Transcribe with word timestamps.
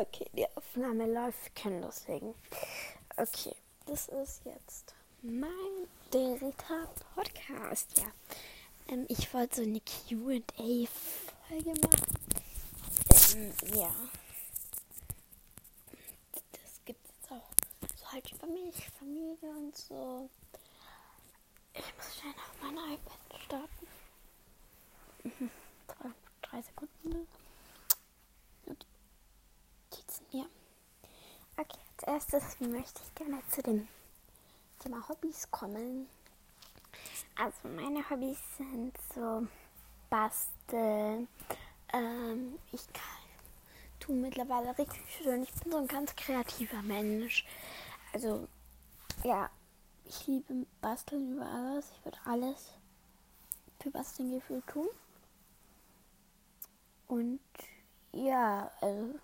Okay, 0.00 0.26
die 0.32 0.46
Aufnahme 0.54 1.12
läuft. 1.12 1.42
Wir 1.42 1.50
können 1.62 1.82
loslegen. 1.82 2.32
Okay, 3.16 3.52
das 3.86 4.06
ist 4.06 4.44
jetzt 4.44 4.94
mein 5.22 5.88
dritter 6.12 6.88
Podcast. 7.16 7.98
Ja, 7.98 8.06
ähm, 8.88 9.06
ich 9.08 9.34
wollte 9.34 9.56
so 9.56 9.62
eine 9.62 9.80
QA-Folge 9.80 11.80
machen. 11.80 12.14
Ähm, 13.34 13.52
ja. 13.74 13.90
Das 16.52 16.80
gibt 16.84 17.04
es 17.04 17.10
jetzt 17.16 17.32
auch 17.32 17.50
so 17.96 18.12
halt 18.12 18.30
über 18.30 18.46
mich, 18.46 18.88
Familie 19.00 19.50
und 19.50 19.76
so. 19.76 20.30
Ich 21.74 21.96
muss 21.96 22.18
schnell 22.20 22.34
auf 22.34 22.54
mein 22.62 22.76
iPad 22.94 23.18
starten. 23.46 23.88
Drei 26.42 26.62
Sekunden. 26.62 27.26
Notizen, 29.90 30.26
ja. 30.32 30.44
Okay, 31.60 31.80
als 32.06 32.30
erstes 32.30 32.60
möchte 32.60 33.00
ich 33.02 33.14
gerne 33.16 33.42
zu 33.50 33.60
dem 33.62 33.88
Thema 34.78 35.08
Hobbys 35.08 35.50
kommen. 35.50 36.08
Also 37.34 37.66
meine 37.66 38.08
Hobbys 38.08 38.38
sind 38.56 38.96
so 39.12 39.44
basteln. 40.08 41.26
Ähm, 41.92 42.60
ich 42.70 42.86
kann, 42.92 43.02
tue 43.98 44.14
mittlerweile 44.14 44.78
richtig 44.78 45.02
schön. 45.10 45.42
Ich 45.42 45.52
bin 45.54 45.72
so 45.72 45.78
ein 45.78 45.88
ganz 45.88 46.14
kreativer 46.14 46.80
Mensch. 46.82 47.44
Also 48.12 48.46
ja, 49.24 49.50
ich 50.04 50.28
liebe 50.28 50.64
Basteln 50.80 51.32
über 51.32 51.46
alles. 51.46 51.90
Ich 51.90 52.04
würde 52.04 52.18
alles 52.24 52.72
für 53.80 53.90
Basteln 53.90 54.30
gefühlt 54.30 54.66
tun. 54.68 54.88
Und 57.08 57.40
ja, 58.12 58.70
also 58.80 59.18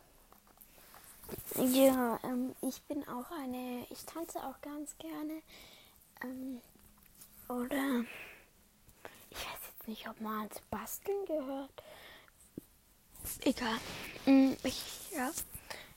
ja, 1.56 2.18
ähm, 2.24 2.54
ich 2.62 2.82
bin 2.82 3.06
auch 3.08 3.30
eine, 3.30 3.86
ich 3.90 4.04
tanze 4.04 4.38
auch 4.38 4.60
ganz 4.60 4.96
gerne. 4.98 5.42
Ähm, 6.22 6.60
oder 7.48 8.04
ich 9.30 9.36
weiß 9.36 9.60
jetzt 9.74 9.88
nicht, 9.88 10.08
ob 10.08 10.20
man 10.20 10.42
als 10.42 10.60
Basteln 10.70 11.24
gehört. 11.26 11.82
Egal. 13.42 13.78
Mm, 14.26 14.52
ich, 14.62 15.10
ja. 15.12 15.30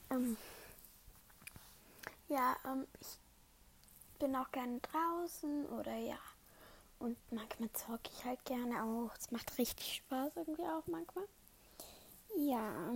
Ähm, 0.10 0.38
ja, 2.30 2.56
ähm, 2.66 2.88
ich 3.00 3.18
bin 4.20 4.36
auch 4.36 4.52
gerne 4.52 4.80
draußen 4.80 5.66
oder 5.68 5.96
ja. 5.96 6.20
Und 7.00 7.18
manchmal 7.32 7.72
zocke 7.74 8.10
ich 8.12 8.26
halt 8.26 8.44
gerne 8.46 8.84
auch. 8.84 9.16
Es 9.18 9.32
macht 9.32 9.58
richtig 9.58 9.96
Spaß 9.98 10.32
irgendwie 10.36 10.64
auch 10.64 10.88
manchmal. 10.88 11.26
Ja. 12.36 12.92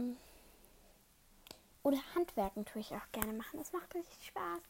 Oder 1.84 1.98
Handwerken 2.16 2.66
tue 2.66 2.82
ich 2.82 2.92
auch 2.92 3.12
gerne 3.12 3.34
machen. 3.34 3.58
Das 3.60 3.74
macht 3.74 3.94
richtig 3.96 4.28
Spaß. 4.28 4.62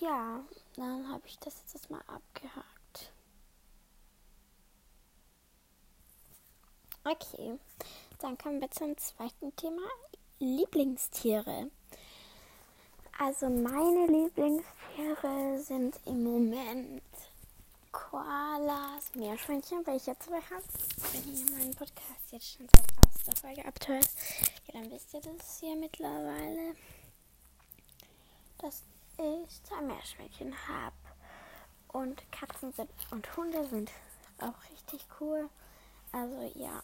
Ja, 0.00 0.44
dann 0.76 1.08
habe 1.08 1.26
ich 1.26 1.38
das 1.38 1.58
jetzt 1.60 1.74
erstmal 1.74 2.02
abgehakt. 2.02 3.12
Okay, 7.04 7.58
dann 8.18 8.36
kommen 8.38 8.60
wir 8.60 8.70
zum 8.70 8.96
zweiten 8.96 9.54
Thema. 9.56 9.82
Lieblingstiere. 10.38 11.70
Also 13.18 13.48
meine 13.48 14.06
Lieblingstiere 14.06 15.58
sind 15.58 15.98
im 16.06 16.22
Moment 16.22 17.02
Koalas, 17.92 19.14
Meerschweinchen, 19.14 19.86
weil 19.86 19.96
ich 19.96 20.06
ja 20.06 20.18
zwei 20.18 20.40
habe. 20.40 20.62
Wenn 21.12 21.34
ihr 21.34 21.50
meinen 21.50 21.74
Podcast 21.74 22.32
jetzt 22.32 22.52
schon 22.56 22.68
seit 22.68 22.86
erster 23.04 23.46
Folge 23.46 23.64
abhört, 23.64 24.08
ja, 24.66 24.80
dann 24.80 24.90
wisst 24.90 25.14
ihr 25.14 25.20
das 25.20 25.58
hier 25.60 25.76
mittlerweile, 25.76 26.74
dass 28.58 28.82
ich 29.16 29.62
zwei 29.64 29.80
Meerschweinchen 29.82 30.54
habe. 30.68 30.96
Und 31.88 32.22
Katzen 32.30 32.72
sind 32.72 32.90
und 33.10 33.36
Hunde 33.36 33.66
sind 33.68 33.90
auch 34.38 34.70
richtig 34.70 35.06
cool. 35.20 35.48
Also 36.12 36.52
ja, 36.54 36.82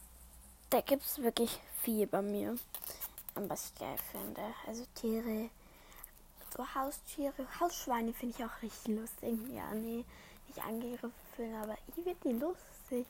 da 0.70 0.80
gibt 0.80 1.04
es 1.04 1.22
wirklich 1.22 1.60
viel 1.82 2.06
bei 2.06 2.22
mir, 2.22 2.56
was 3.34 3.66
ich 3.66 3.78
geil 3.78 3.96
finde. 4.10 4.42
Also 4.66 4.84
Tiere, 4.94 5.50
so 6.56 6.74
Haustiere, 6.74 7.46
Hausschweine 7.60 8.12
finde 8.14 8.36
ich 8.38 8.44
auch 8.44 8.62
richtig 8.62 8.96
lustig. 8.96 9.38
Ja, 9.52 9.72
nee, 9.74 10.04
nicht 10.54 10.66
angegriffen 10.66 11.12
fühlen, 11.34 11.54
aber 11.54 11.76
ich 11.86 11.94
finde 11.94 12.14
die 12.24 12.32
lustig. 12.32 13.06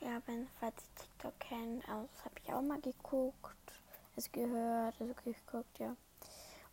Ja, 0.00 0.20
wenn, 0.26 0.48
falls 0.60 0.74
ihr 0.76 1.02
TikTok 1.02 1.40
kennt, 1.40 1.88
also 1.88 2.08
das 2.12 2.24
habe 2.24 2.34
ich 2.42 2.52
auch 2.52 2.62
mal 2.62 2.80
geguckt, 2.80 3.72
es 4.16 4.30
gehört, 4.30 4.94
also 5.00 5.14
geguckt, 5.24 5.78
ja. 5.78 5.96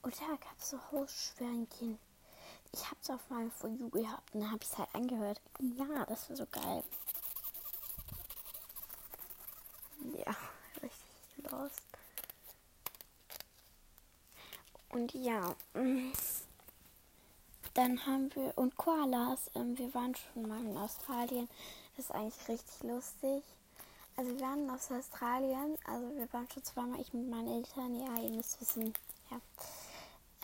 Und 0.02 0.20
da 0.20 0.28
gab 0.28 0.58
es 0.58 0.72
so 0.72 0.80
Hausschweinchen. 0.92 2.00
Ich 2.74 2.86
habe 2.86 2.98
es 3.02 3.10
auf 3.10 3.30
meinem 3.30 3.52
For 3.52 3.70
You 3.70 3.90
gehabt 3.90 4.34
und 4.34 4.42
dann 4.42 4.52
habe 4.52 4.64
ich 4.64 4.70
es 4.70 4.78
halt 4.78 4.94
angehört. 4.94 5.42
Ja, 5.78 6.06
das 6.06 6.30
war 6.30 6.38
so 6.38 6.46
geil. 6.48 6.84
Ja, 10.18 10.36
richtig 10.82 11.52
lost. 11.52 11.82
Und 14.90 15.14
ja, 15.14 15.56
mm, 15.74 16.12
dann 17.74 18.06
haben 18.06 18.34
wir, 18.36 18.58
und 18.58 18.76
Koalas, 18.78 19.50
ähm, 19.56 19.78
wir 19.78 19.94
waren 19.94 20.14
schon 20.16 20.48
mal 20.48 20.64
in 20.64 20.78
Australien. 20.78 21.48
Das 21.96 22.06
ist 22.06 22.12
eigentlich 22.12 22.48
richtig 22.48 22.84
lustig. 22.84 23.44
Also 24.18 24.32
wir 24.32 24.42
waren 24.42 24.70
aus 24.70 24.92
Australien, 24.92 25.78
also 25.86 26.16
wir 26.16 26.32
waren 26.34 26.50
schon 26.50 26.64
zweimal, 26.64 27.00
ich 27.00 27.14
mit 27.14 27.30
meinen 27.30 27.48
Eltern, 27.48 27.96
ja, 27.96 28.22
ihr 28.22 28.32
müsst 28.32 28.60
wissen, 28.60 28.94
ja. 29.30 29.40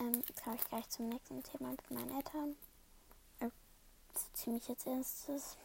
Ähm, 0.00 0.22
komme 0.42 0.56
ich 0.56 0.64
gleich 0.64 0.88
zum 0.88 1.08
nächsten 1.08 1.42
Thema 1.42 1.70
mit 1.70 1.90
meinen 1.90 2.16
Eltern. 2.16 2.56
Äh, 3.40 3.50
ziemlich 4.32 4.68
jetzt 4.68 4.86
erstes. 4.86 5.56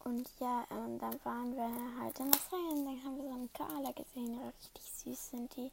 Und 0.00 0.28
ja, 0.38 0.66
ähm, 0.70 0.98
dann 0.98 1.18
waren 1.24 1.56
wir 1.56 2.00
halt 2.00 2.18
in 2.20 2.32
Australien, 2.32 2.84
dann 2.84 3.04
haben 3.04 3.16
wir 3.16 3.24
so 3.24 3.34
einen 3.34 3.52
Koala 3.52 3.92
gesehen, 3.92 4.38
richtig 4.40 4.92
süß 4.92 5.30
sind 5.30 5.56
die. 5.56 5.72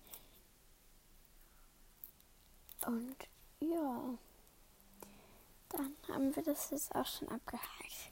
Und 2.85 3.15
ja, 3.69 4.17
dann 5.69 5.95
haben 6.07 6.35
wir 6.35 6.43
das 6.43 6.69
jetzt 6.69 6.93
auch 6.95 7.05
schon 7.05 7.29
abgehakt. 7.29 8.11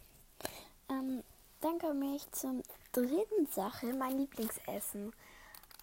Ähm, 0.89 1.23
dann 1.61 1.79
komme 1.79 2.15
ich 2.15 2.31
zum 2.31 2.63
dritten 2.91 3.45
Sache, 3.47 3.93
mein 3.93 4.17
Lieblingsessen. 4.17 5.13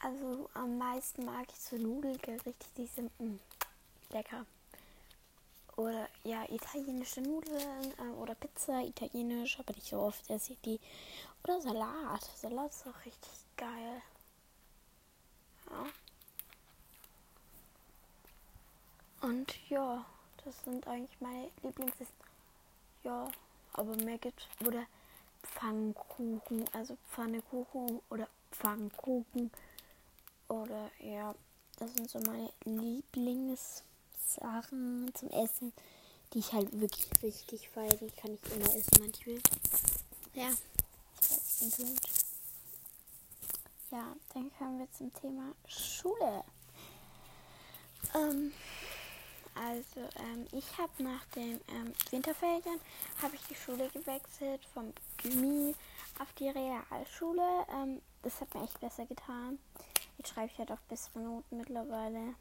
Also 0.01 0.49
am 0.55 0.79
meisten 0.79 1.25
mag 1.25 1.47
ich 1.49 1.61
so 1.61 1.77
Nudelgerichte, 1.77 2.67
die 2.77 2.87
sind 2.87 3.11
mh, 3.21 3.27
mm, 3.27 3.41
lecker. 4.11 4.47
Oder 5.77 6.09
ja, 6.25 6.45
italienische 6.51 7.21
Nudeln 7.21 7.93
äh, 7.99 8.21
oder 8.21 8.35
Pizza, 8.35 8.83
italienisch, 8.83 9.59
aber 9.61 9.73
nicht 9.75 9.87
so 9.87 9.99
oft 10.01 10.29
esse 10.29 10.55
ich 10.55 10.61
die. 10.63 10.81
Oder 11.45 11.61
Salat. 11.61 12.23
Salat 12.37 12.71
ist 12.71 12.87
auch 12.87 13.05
richtig 13.05 13.31
geil. 13.57 14.03
Ja. 15.71 15.87
Und 19.21 19.53
ja, 19.69 20.07
das 20.45 20.55
sind 20.65 20.87
eigentlich 20.87 21.21
meine 21.21 21.51
Lieblingsessen. 21.63 22.15
Ja, 23.03 23.29
aber 23.73 23.97
mehr 23.97 24.19
gibt's. 24.19 24.47
Oder 24.65 24.87
Pfannkuchen, 25.43 26.65
also 26.73 26.97
Pfannekuchen 27.11 28.01
oder 28.11 28.29
Pfannkuchen. 28.53 29.51
Oder 30.49 30.91
ja, 31.01 31.35
das 31.79 31.95
sind 31.95 32.09
so 32.11 32.21
meine 32.21 32.53
Lieblingssachen 32.65 35.11
zum 35.15 35.31
Essen, 35.31 35.73
die 36.33 36.39
ich 36.41 36.53
halt 36.53 36.81
wirklich 36.81 37.09
richtig 37.23 37.69
feiere. 37.71 37.97
Die 37.97 38.11
kann 38.11 38.35
ich 38.35 38.53
immer 38.53 38.75
essen, 38.75 39.01
wenn 39.01 39.11
ich 39.11 39.27
will. 39.27 39.41
Ja. 40.35 40.51
Ja, 43.91 44.15
dann 44.35 44.53
kommen 44.59 44.79
wir 44.79 44.93
zum 44.93 45.11
Thema 45.15 45.55
Schule. 45.67 46.45
Ähm, 48.15 48.53
also 49.67 50.01
ähm, 50.17 50.47
ich 50.53 50.79
habe 50.79 51.03
nach 51.03 51.25
den 51.35 51.61
ähm, 51.69 51.93
Winterferien 52.11 52.81
habe 53.23 53.35
ich 53.35 53.43
die 53.49 53.55
Schule 53.55 53.89
gewechselt 53.91 54.65
vom 54.73 54.93
Gymi 55.19 55.75
auf 56.21 56.33
die 56.35 56.49
Realschule. 56.49 57.67
Ähm, 57.73 58.01
das 58.23 58.41
hat 58.41 58.55
mir 58.55 58.65
echt 58.65 58.79
besser 58.81 59.07
getan. 59.07 59.59
Jetzt 60.17 60.31
schreibe 60.31 60.51
ich 60.53 60.59
ja 60.59 60.65
doch 60.65 60.81
bessere 60.89 61.21
Noten 61.21 61.59
mittlerweile. 61.59 62.35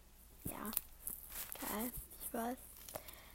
Ja, 0.45 0.71
geil, 1.61 1.91
ich 2.21 2.33
weiß. 2.33 2.57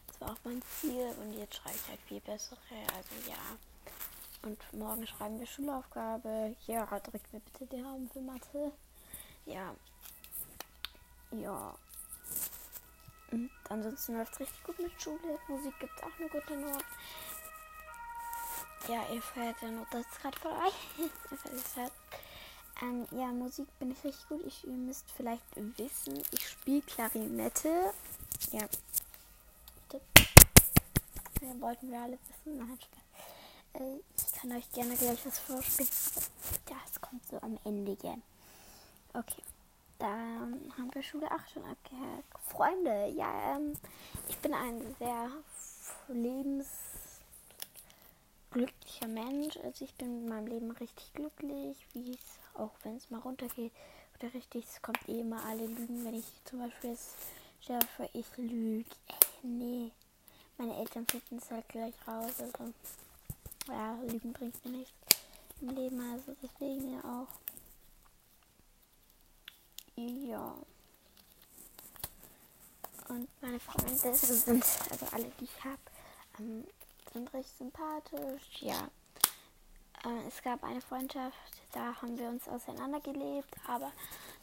Das 0.08 0.20
war 0.20 0.31
auch 0.32 0.40
mein 0.44 0.62
Ziel 0.62 1.14
und 1.20 1.32
jetzt 1.38 1.56
schreibe 1.56 1.76
ich 1.76 1.88
halt 1.88 2.00
viel 2.08 2.20
bessere. 2.20 2.58
Also 2.96 3.31
ja. 3.31 3.37
Und 4.43 4.58
morgen 4.73 5.06
schreiben 5.06 5.38
wir 5.38 5.46
Schulaufgabe. 5.46 6.56
Ja, 6.67 6.84
drückt 6.87 7.32
mir 7.32 7.40
bitte 7.40 7.67
die 7.67 7.82
Daumen 7.82 8.11
für 8.11 8.20
Mathe. 8.20 8.73
Ja. 9.46 9.75
Ja. 11.31 11.75
Und 13.32 13.50
ansonsten 13.69 14.17
läuft 14.17 14.34
es 14.34 14.40
richtig 14.40 14.62
gut 14.62 14.79
mit 14.79 15.02
Schule. 15.02 15.38
Musik 15.49 15.79
gibt 15.81 15.93
es 15.96 16.02
auch 16.02 16.19
eine 16.19 16.29
gute 16.29 16.56
Note. 16.56 16.84
Ja, 18.88 19.06
ihr 19.12 19.23
fährt 19.23 19.61
ja 19.62 19.70
noch 19.70 19.88
das 19.90 20.06
gerade 20.20 20.38
vorbei. 20.38 20.69
Ähm, 22.81 23.06
ja, 23.12 23.26
Musik 23.26 23.69
bin 23.79 23.93
ich 23.93 24.02
richtig 24.02 24.29
gut. 24.29 24.44
Ich, 24.44 24.64
ihr 24.64 24.73
müsst 24.73 25.05
vielleicht 25.17 25.43
wissen, 25.55 26.20
ich 26.32 26.49
spiele 26.49 26.82
Klarinette. 26.82 27.93
Ja. 28.50 28.62
Ja, 31.43 31.61
wollten 31.61 31.93
wir 31.93 32.00
alle 32.00 32.19
wissen. 32.29 32.58
Nein, 32.58 32.79
äh, 33.75 34.00
ich 34.17 34.40
kann 34.40 34.52
euch 34.52 34.70
gerne 34.73 34.96
gleich 34.96 35.25
was 35.25 35.38
vorspielen. 35.38 35.90
Das 36.67 37.00
kommt 37.00 37.26
so 37.29 37.40
am 37.40 37.58
Ende, 37.64 37.94
gell. 37.96 38.20
Okay. 39.12 39.43
Dann 40.03 40.61
haben 40.77 40.93
wir 40.93 41.03
Schule 41.05 41.31
8 41.31 41.49
schon 41.49 41.65
abgehakt. 41.65 42.27
Freunde, 42.51 43.07
ja, 43.17 43.55
ähm, 43.55 43.75
ich 44.29 44.37
bin 44.39 44.53
ein 44.53 44.97
sehr 44.99 45.31
lebensglücklicher 46.09 49.07
Mensch. 49.07 49.57
Also 49.59 49.85
ich 49.85 49.95
bin 49.95 50.23
mit 50.23 50.29
meinem 50.29 50.49
Leben 50.49 50.73
richtig 50.73 51.15
glücklich, 51.15 51.87
wie 51.93 52.15
es, 52.15 52.41
auch 52.55 52.73
wenn 52.83 52.97
es 52.97 53.11
mal 53.11 53.21
runtergeht 53.21 53.71
oder 54.19 54.35
richtig, 54.35 54.65
es 54.65 54.83
kommt 54.83 55.09
eh 55.09 55.21
immer 55.21 55.45
alle 55.45 55.67
Lügen, 55.67 56.05
wenn 56.05 56.15
ich 56.15 56.27
zum 56.47 56.59
Beispiel 56.59 56.91
jetzt 56.91 57.15
stelle 57.61 57.87
ich 58.13 58.27
lüge. 58.37 58.91
Ey, 59.07 59.15
nee. 59.45 59.93
Meine 60.59 60.79
Eltern 60.79 61.07
finden 61.07 61.39
es 61.39 61.49
halt 61.49 61.69
gleich 61.69 61.95
raus. 62.09 62.41
Also, 62.41 62.73
ja, 63.69 63.95
Lügen 64.03 64.33
bringt 64.33 64.65
mir 64.65 64.79
nichts 64.79 64.95
im 65.61 65.69
Leben. 65.69 66.01
Also 66.13 66.35
deswegen 66.43 66.93
ja 66.93 66.99
auch. 67.05 67.29
Ja. 70.09 70.55
Und 73.09 73.29
meine 73.41 73.61
Freunde 73.61 74.15
sind, 74.15 74.65
also 74.91 75.07
alle, 75.13 75.31
die 75.39 75.45
ich 75.45 75.65
habe, 75.65 75.79
ähm, 76.39 76.67
sind 77.13 77.33
recht 77.35 77.57
sympathisch. 77.59 78.63
Ja. 78.63 78.89
Äh, 80.05 80.29
es 80.29 80.43
gab 80.43 80.65
eine 80.65 80.81
Freundschaft, 80.81 81.37
da 81.73 81.95
haben 82.01 82.19
wir 82.19 82.29
uns 82.29 82.49
auseinandergelebt, 82.49 83.55
aber 83.69 83.93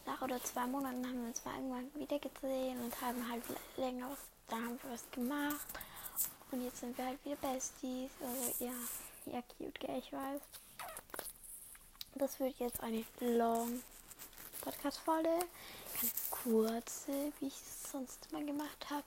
nach 0.06 0.22
oder 0.22 0.42
zwei 0.44 0.66
Monaten 0.68 1.06
haben 1.06 1.22
wir 1.22 1.28
uns 1.30 1.44
mal 1.44 1.56
irgendwann 1.56 1.94
wieder 1.96 2.20
gesehen 2.20 2.82
und 2.82 3.02
haben 3.02 3.30
halt 3.30 3.44
länger, 3.76 4.16
da 4.48 4.56
haben 4.56 4.80
wir 4.82 4.92
was 4.92 5.12
gemacht. 5.12 5.68
Und 6.52 6.64
jetzt 6.64 6.80
sind 6.80 6.98
wir 6.98 7.06
halt 7.06 7.26
wieder 7.26 7.36
Besties. 7.36 8.12
Also 8.22 8.66
ja, 8.66 8.74
ja, 9.26 9.42
cute, 9.58 9.80
gell, 9.80 10.00
ich 10.00 10.12
weiß. 10.12 10.42
Das 12.16 12.40
wird 12.40 12.58
jetzt 12.60 12.82
eine 12.82 13.04
long 13.20 13.82
Podcast-Folge. 14.62 15.40
Keine 16.00 16.12
kurze, 16.30 17.34
wie 17.40 17.48
ich 17.48 17.56
es 17.56 17.92
sonst 17.92 18.28
immer 18.32 18.44
gemacht 18.44 18.90
habe. 18.90 19.04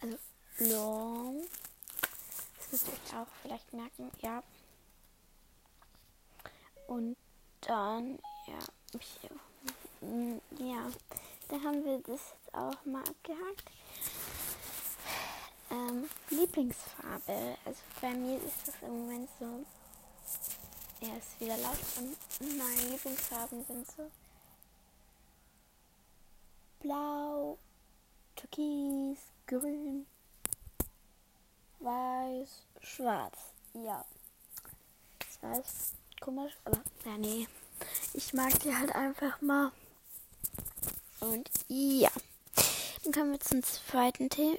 Also 0.00 0.18
long. 0.58 1.42
Das 2.58 2.72
müsst 2.72 2.88
ihr 2.88 2.94
euch 2.94 3.20
auch 3.20 3.28
vielleicht 3.42 3.72
merken, 3.72 4.10
ja. 4.20 4.42
Und 6.86 7.16
dann, 7.62 8.18
ja, 8.46 8.58
ich, 8.98 9.18
ja, 10.58 10.90
dann 11.48 11.64
haben 11.64 11.84
wir 11.84 11.98
das 11.98 12.20
jetzt 12.20 12.54
auch 12.54 12.84
mal 12.84 13.02
abgehakt. 13.02 13.70
Ähm, 15.70 16.08
Lieblingsfarbe. 16.30 17.56
Also 17.64 17.80
bei 18.00 18.10
mir 18.10 18.36
ist 18.36 18.68
das 18.68 18.74
im 18.82 19.06
Moment 19.06 19.28
so. 19.40 19.64
Er 21.00 21.18
ist 21.18 21.40
wieder 21.40 21.56
laut 21.58 21.78
und 21.98 22.58
meine 22.58 22.90
Lieblingsfarben 22.90 23.64
sind 23.66 23.86
so 23.90 24.10
blau, 26.84 27.58
türkis, 28.36 29.18
grün, 29.46 30.06
weiß, 31.80 32.66
schwarz. 32.82 33.38
Ja. 33.72 34.04
Ich 35.30 35.42
weiß, 35.42 35.92
komisch, 36.20 36.52
aber 36.64 36.82
ja, 37.06 37.16
nee. 37.16 37.48
Ich 38.12 38.34
mag 38.34 38.58
die 38.60 38.74
halt 38.76 38.94
einfach 38.94 39.40
mal. 39.40 39.72
Und 41.20 41.48
ja. 41.68 42.10
Dann 43.02 43.12
kommen 43.12 43.32
wir 43.32 43.40
zum 43.40 43.62
zweiten 43.62 44.28
Thema. 44.28 44.58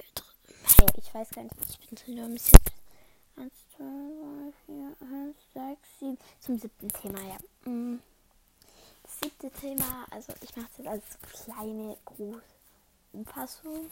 Hey, 0.78 0.86
ich 0.98 1.14
weiß 1.14 1.30
gar 1.30 1.44
nicht, 1.44 1.54
ich 1.68 1.78
bin 1.88 1.96
zu 1.96 2.06
Sieb 2.38 2.60
1, 3.36 3.52
2, 3.76 3.84
3, 3.84 4.52
4, 4.66 4.96
5, 4.98 5.36
6, 5.54 5.98
7. 6.00 6.18
Zum 6.40 6.58
siebten 6.58 6.88
Thema, 6.88 7.20
ja. 7.20 7.38
Siebte 9.26 9.50
Thema, 9.50 10.06
also 10.12 10.32
ich 10.40 10.54
mache 10.54 10.68
es 10.70 10.78
jetzt 10.78 10.86
als 10.86 11.04
kleine, 11.32 11.96
große 12.04 12.42
Umfassung. 13.12 13.90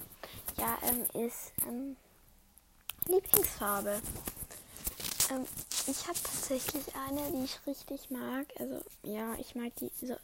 Ja, 0.57 0.79
ähm, 0.83 1.27
ist 1.27 1.53
ähm, 1.67 1.97
Lieblingsfarbe. 3.07 4.01
Ähm, 5.31 5.45
ich 5.89 6.07
habe 6.07 6.19
tatsächlich 6.23 6.85
eine, 6.95 7.33
die 7.33 7.47
ich 7.47 7.67
richtig 7.67 8.11
mag. 8.11 8.47
Also, 8.61 8.81
ja, 9.03 9.35
ich 9.35 9.57
mag 9.57 9.75
die 9.75 9.91
so. 10.01 10.15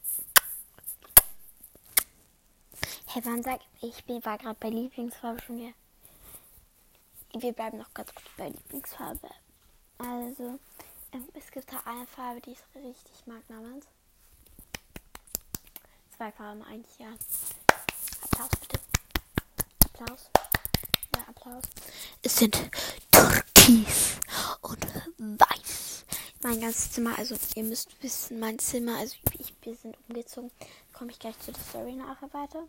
Hey, 3.07 3.23
wann 3.25 3.43
sagt 3.43 3.67
ich 3.83 4.05
bin, 4.05 4.25
war 4.25 4.39
gerade 4.39 4.59
bei 4.61 4.69
Lieblingsfarbe 4.69 5.43
schon 5.43 5.59
wieder. 5.59 5.73
Wir 7.37 7.53
bleiben 7.53 7.79
noch 7.79 7.93
ganz 7.95 8.15
kurz 8.15 8.29
bei 8.37 8.49
Lieblingsfarbe. 8.51 9.29
Also, 9.99 10.61
ähm, 11.11 11.29
es 11.35 11.51
gibt 11.51 11.73
da 11.73 11.81
eine 11.85 12.07
Farbe, 12.07 12.41
die 12.43 12.53
ich 12.53 12.61
richtig 12.77 13.27
mag 13.27 13.43
namens. 13.51 13.87
Zwei 16.21 16.33
Farben 16.33 16.63
eigentlich, 16.65 16.99
ja. 16.99 17.15
Applaus 18.25 18.51
bitte. 18.61 18.79
Applaus. 19.87 20.31
Ja, 21.17 21.23
Applaus. 21.27 21.63
Es 22.23 22.37
sind 22.37 22.71
Türkis 23.11 24.21
und 24.61 24.87
Weiß. 25.17 26.05
Mein 26.43 26.61
ganzes 26.61 26.93
Zimmer, 26.93 27.17
also 27.17 27.37
ihr 27.55 27.65
müsst 27.65 28.03
wissen, 28.03 28.39
mein 28.39 28.59
Zimmer, 28.59 28.99
also 28.99 29.17
ich, 29.39 29.55
wir 29.63 29.75
sind 29.75 29.97
umgezogen. 30.11 30.51
Komme 30.93 31.11
ich 31.11 31.19
gleich 31.19 31.39
zu 31.39 31.53
der 31.53 31.63
Story 31.63 31.95
nachher 31.95 32.31
weiter. 32.35 32.65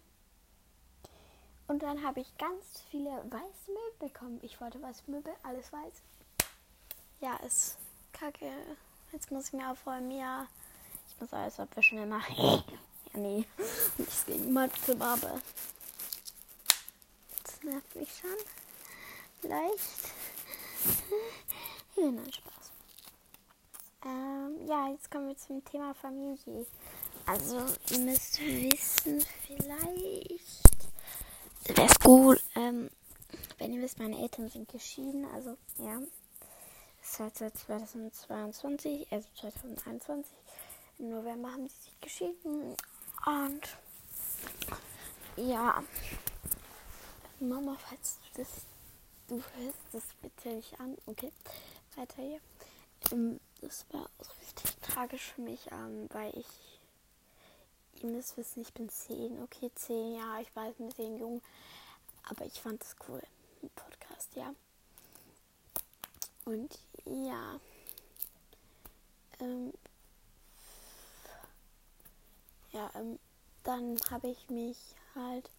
Und 1.68 1.84
dann 1.84 2.02
habe 2.06 2.22
ich 2.22 2.38
ganz 2.38 2.64
viele 2.90 3.10
weiße 3.10 3.68
Möbel 3.68 4.08
bekommen. 4.08 4.40
Ich 4.44 4.62
wollte 4.62 4.82
weiße 4.82 5.12
Möbel, 5.12 5.34
alles 5.44 5.74
weiß. 5.74 6.02
Ja, 7.20 7.36
ist 7.46 7.78
kacke. 8.14 8.50
Jetzt 9.12 9.30
muss 9.30 9.48
ich 9.48 9.54
mir 9.54 9.70
aufräumen. 9.70 10.10
Ja, 10.12 10.48
ich 11.10 11.20
muss 11.20 11.34
alles 11.34 11.60
abwischen 11.60 11.98
immer. 11.98 12.22
ja, 13.14 13.20
nee. 13.20 13.46
Nichts 13.98 14.26
gegen 14.26 14.72
Zimmer, 14.86 15.14
aber 15.14 15.42
das 17.44 17.64
nervt 17.64 17.96
mich 17.96 18.10
schon. 18.20 19.50
Leicht. 19.50 20.14
ja, 21.98 22.12
nein, 22.12 22.32
Spaß. 22.32 22.72
Ähm, 24.04 24.68
ja, 24.68 24.90
jetzt 24.90 25.12
kommen 25.12 25.28
wir 25.28 25.38
zum 25.38 25.64
Thema 25.66 25.94
Familie. 25.94 26.66
Also, 27.26 27.66
ihr 27.92 28.00
müsst 28.00 28.40
wissen, 28.42 29.24
vielleicht 29.46 30.62
wäre 31.66 31.88
es 31.88 32.00
gut, 32.00 32.44
ähm, 32.56 32.90
wenn 33.60 33.74
ihr 33.74 33.82
wisst, 33.82 34.00
meine 34.00 34.20
Eltern 34.20 34.50
sind 34.50 34.70
geschieden, 34.70 35.26
also 35.26 35.56
ja, 35.78 36.00
seit 37.02 37.38
2022, 37.38 39.08
also 39.12 39.28
2021, 39.40 40.34
im 40.98 41.10
November 41.10 41.52
haben 41.52 41.68
sie 41.68 41.82
sich 41.84 42.02
geschieden 42.02 42.76
und 43.26 43.62
ja, 45.38 45.84
Mama, 47.40 47.78
falls 47.88 48.20
du 48.20 48.42
das, 48.42 48.50
du 49.28 49.36
hörst 49.36 49.80
das 49.92 50.04
bitte 50.22 50.50
nicht 50.50 50.80
an, 50.80 50.98
okay, 51.06 51.32
weiter 51.96 52.22
hier. 52.22 52.40
Ähm, 53.12 53.40
das 53.62 53.86
war 53.92 54.10
richtig 54.42 54.76
tragisch 54.82 55.34
für 55.36 55.42
mich, 55.42 55.72
ähm, 55.72 56.08
weil 56.12 56.38
ich 56.38 56.48
ihr 58.04 58.10
müsst 58.10 58.38
wissen, 58.38 58.62
ich 58.62 58.74
bin 58.74 58.90
10, 58.90 59.42
okay, 59.44 59.72
10 59.76 60.16
Jahre, 60.16 60.42
ich 60.42 60.56
weiß, 60.56 60.74
ein 60.80 60.90
bisschen 60.90 61.20
jung, 61.20 61.42
aber 62.24 62.46
ich 62.46 62.60
fand 62.62 62.82
es 62.84 62.96
cool, 63.08 63.22
ein 63.62 63.70
Podcast, 63.76 64.36
ja. 64.36 64.54
Und 66.46 66.80
ja, 67.06 67.60
ähm, 69.40 69.74
ja, 72.72 72.90
ähm, 72.96 73.20
dann 73.64 73.98
habe 74.10 74.30
ich 74.30 74.50
mich 74.50 74.78
halt, 75.16 75.50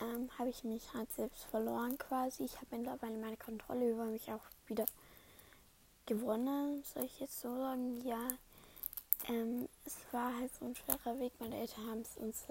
ähm, 0.00 0.30
habe 0.38 0.50
ich 0.50 0.64
mich 0.64 0.82
halt 0.94 1.10
selbst 1.12 1.44
verloren 1.44 1.96
quasi. 1.98 2.44
Ich 2.44 2.56
habe 2.56 2.76
mittlerweile 2.76 3.18
meine 3.18 3.36
Kontrolle 3.36 3.90
über 3.90 4.04
mich 4.04 4.30
auch 4.30 4.44
wieder 4.66 4.86
gewonnen, 6.06 6.82
soll 6.84 7.04
ich 7.04 7.20
jetzt 7.20 7.40
so 7.40 7.54
sagen, 7.54 8.00
ja. 8.04 8.28
Ähm, 9.28 9.68
es 9.84 9.96
war 10.12 10.34
halt 10.36 10.50
so 10.54 10.66
ein 10.66 10.76
schwerer 10.76 11.18
Weg. 11.18 11.32
Meine 11.40 11.58
Eltern 11.58 11.86
haben 11.90 12.00
es 12.02 12.16
uns, 12.16 12.44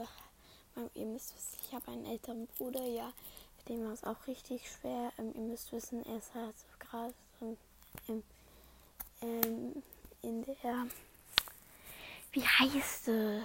ihr 0.93 1.05
müsst 1.05 1.35
wissen, 1.35 1.57
ich 1.65 1.73
habe 1.73 1.91
einen 1.91 2.05
älteren 2.05 2.47
Bruder, 2.57 2.83
ja, 2.83 3.11
für 3.57 3.73
den 3.73 3.85
war 3.85 3.93
es 3.93 4.03
auch 4.03 4.27
richtig 4.27 4.69
schwer. 4.69 5.11
Ähm, 5.17 5.33
ihr 5.35 5.41
müsst 5.41 5.71
wissen, 5.71 6.05
er 6.05 6.17
ist 6.17 6.33
halt 6.33 6.55
so 6.57 6.67
gerade 6.79 7.13
so 7.39 7.57
ähm, 8.09 8.23
ähm, 9.21 9.83
in 10.21 10.43
der, 10.43 10.87
wie 12.37 12.45
heißt 12.45 13.07
es? 13.07 13.41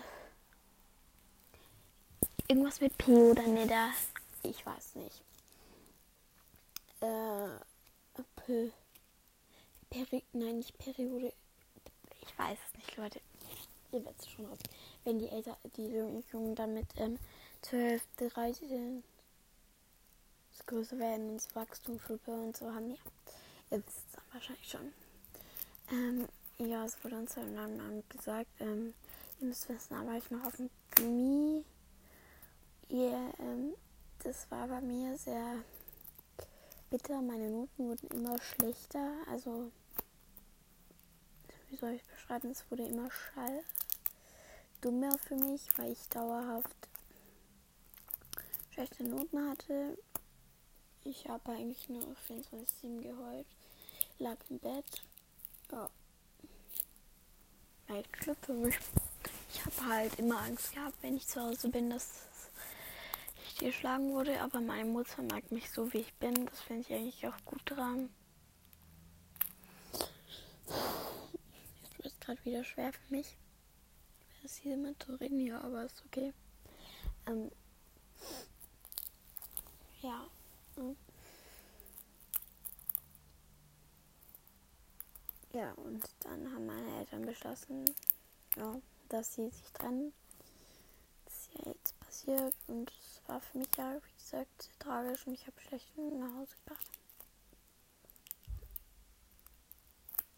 Irgendwas 2.46 2.78
mit 2.82 2.98
P 2.98 3.10
oder 3.10 3.46
Nidda. 3.46 3.90
Ich 4.42 4.66
weiß 4.66 4.96
nicht. 4.96 5.22
Äh, 7.00 7.48
Peri 9.88 10.22
nein, 10.34 10.58
nicht 10.58 10.76
Periode. 10.76 11.32
Ich 12.20 12.38
weiß 12.38 12.58
es 12.66 12.76
nicht, 12.76 12.96
Leute. 12.98 13.20
ihr 13.92 14.04
werdet 14.04 14.20
es 14.20 14.30
schon 14.30 14.44
raus. 14.44 14.58
Wenn 15.04 15.18
die 15.18 15.28
Eltern, 15.28 15.56
die 15.76 15.86
Jungen 15.86 16.54
dann 16.54 16.74
mit 16.74 16.88
ähm, 16.96 17.18
12, 17.62 18.02
13 18.18 19.02
größer 20.66 20.98
werden 20.98 21.30
und 21.30 21.36
das 21.36 21.56
Wachstumsschritte 21.56 22.30
und 22.30 22.56
so 22.56 22.66
haben, 22.66 22.90
ja, 22.90 22.96
ihr 23.70 23.78
wisst 23.78 23.98
es 24.06 24.12
dann 24.12 24.24
wahrscheinlich 24.32 24.68
schon. 24.68 24.92
Ähm, 25.90 26.28
ja, 26.66 26.84
es 26.84 27.02
wurde 27.02 27.16
uns 27.16 27.34
dann 27.34 28.02
gesagt, 28.08 28.50
ähm, 28.60 28.94
ihr 29.40 29.46
müsst 29.48 29.68
wissen, 29.68 29.94
aber 29.94 30.16
ich 30.16 30.30
noch 30.30 30.44
auf 30.44 30.56
dem 30.56 30.70
Gummi. 30.96 31.64
Yeah, 32.90 33.32
ähm, 33.38 33.74
das 34.22 34.50
war 34.50 34.68
bei 34.68 34.80
mir 34.80 35.16
sehr 35.16 35.64
bitter. 36.90 37.20
Meine 37.22 37.50
Noten 37.50 37.88
wurden 37.88 38.06
immer 38.08 38.38
schlechter. 38.40 39.12
Also, 39.30 39.70
wie 41.70 41.76
soll 41.76 41.92
ich 41.92 42.04
beschreiben? 42.04 42.50
Es 42.50 42.70
wurde 42.70 42.86
immer 42.86 43.10
schall 43.10 43.64
dummer 44.82 45.16
für 45.18 45.36
mich, 45.36 45.66
weil 45.78 45.92
ich 45.92 46.08
dauerhaft 46.10 46.76
schlechte 48.72 49.04
Noten 49.04 49.48
hatte. 49.48 49.96
Ich 51.04 51.28
habe 51.28 51.52
eigentlich 51.52 51.88
nur 51.88 52.02
24-7 52.28 53.02
geheult. 53.02 53.46
Lag 54.18 54.36
im 54.50 54.58
Bett. 54.58 55.02
Ja. 55.70 55.90
Halt 57.92 58.10
Glück 58.10 58.38
für 58.40 58.54
mich. 58.54 58.74
Ich 59.52 59.66
habe 59.66 59.86
halt 59.86 60.18
immer 60.18 60.40
Angst 60.40 60.72
gehabt, 60.72 60.96
wenn 61.02 61.14
ich 61.14 61.26
zu 61.26 61.42
Hause 61.42 61.68
bin, 61.68 61.90
dass 61.90 62.26
ich 63.46 63.58
geschlagen 63.58 64.14
wurde. 64.14 64.40
Aber 64.40 64.62
meine 64.62 64.88
Mutter 64.88 65.20
mag 65.30 65.52
mich 65.52 65.70
so, 65.70 65.92
wie 65.92 65.98
ich 65.98 66.14
bin. 66.14 66.46
Das 66.46 66.62
finde 66.62 66.80
ich 66.80 66.94
eigentlich 66.94 67.26
auch 67.26 67.36
gut 67.44 67.60
dran. 67.66 68.08
Jetzt 71.82 71.98
wird 71.98 72.06
es 72.06 72.20
gerade 72.20 72.42
wieder 72.46 72.64
schwer 72.64 72.94
für 72.94 73.14
mich. 73.14 73.36
Das 74.42 74.56
hier 74.56 74.78
mit 74.78 74.98
Turin, 74.98 75.38
ja, 75.38 75.60
aber 75.60 75.84
ist 75.84 76.02
okay. 76.06 76.32
Ähm, 77.26 77.50
ja. 80.00 80.26
Ja, 85.54 85.72
und 85.72 86.02
dann 86.20 86.50
haben 86.50 86.64
meine 86.64 86.98
Eltern 86.98 87.26
beschlossen, 87.26 87.84
ja, 88.56 88.80
dass 89.10 89.34
sie 89.34 89.50
sich 89.50 89.70
trennen. 89.72 90.14
Das 91.26 91.34
ist 91.34 91.50
ja 91.54 91.72
jetzt 91.72 92.00
passiert 92.00 92.54
und 92.68 92.90
es 92.90 93.20
war 93.26 93.38
für 93.40 93.58
mich 93.58 93.68
ja, 93.76 93.96
wie 93.96 94.14
gesagt, 94.16 94.62
sehr 94.62 94.78
tragisch 94.78 95.26
und 95.26 95.34
ich 95.34 95.46
habe 95.46 95.60
schlecht 95.60 95.86
nach 95.98 96.34
Hause 96.36 96.54
gebracht. 96.64 96.86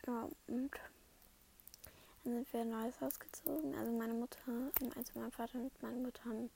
Ja, 0.07 0.29
und 0.49 0.71
dann 2.25 2.35
sind 2.35 2.53
wir 2.53 2.63
in 2.63 2.75
ein 2.75 2.81
neues 2.83 3.01
Haus 3.01 3.19
gezogen. 3.21 3.75
Also 3.77 3.93
meine 3.93 4.15
Mutter, 4.15 4.39
also 4.97 5.21
mein 5.21 5.31
Vater 5.31 5.59
und 5.61 5.83
meine 5.83 5.99
Mutter 5.99 6.25
haben 6.25 6.51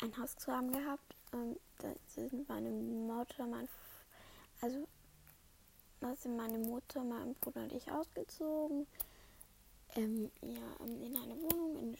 ein 0.00 0.16
Haus 0.16 0.34
zusammen 0.36 0.72
gehabt. 0.72 1.14
Ähm, 1.34 1.56
da 1.78 1.92
sind 2.06 2.48
meine 2.48 2.70
Mutter, 2.70 3.46
mein, 3.46 3.68
also 4.62 4.88
da 6.00 6.14
sind 6.16 6.36
meine 6.36 6.58
Mutter, 6.58 7.02
mein 7.02 7.34
Bruder 7.34 7.62
und 7.62 7.72
ich 7.72 7.90
ausgezogen. 7.90 8.86
Ähm, 9.94 10.30
ja, 10.42 10.84
in 10.84 11.16
eine 11.16 11.40
Wohnung, 11.40 11.78
in 11.78 11.96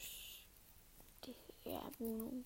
die 1.25 1.35
ja, 1.69 1.81
Wohnung. 1.99 2.45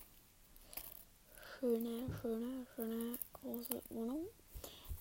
Schöne, 1.58 2.06
schöne, 2.20 2.66
schöne, 2.74 3.18
große 3.34 3.82
Wohnung. 3.90 4.26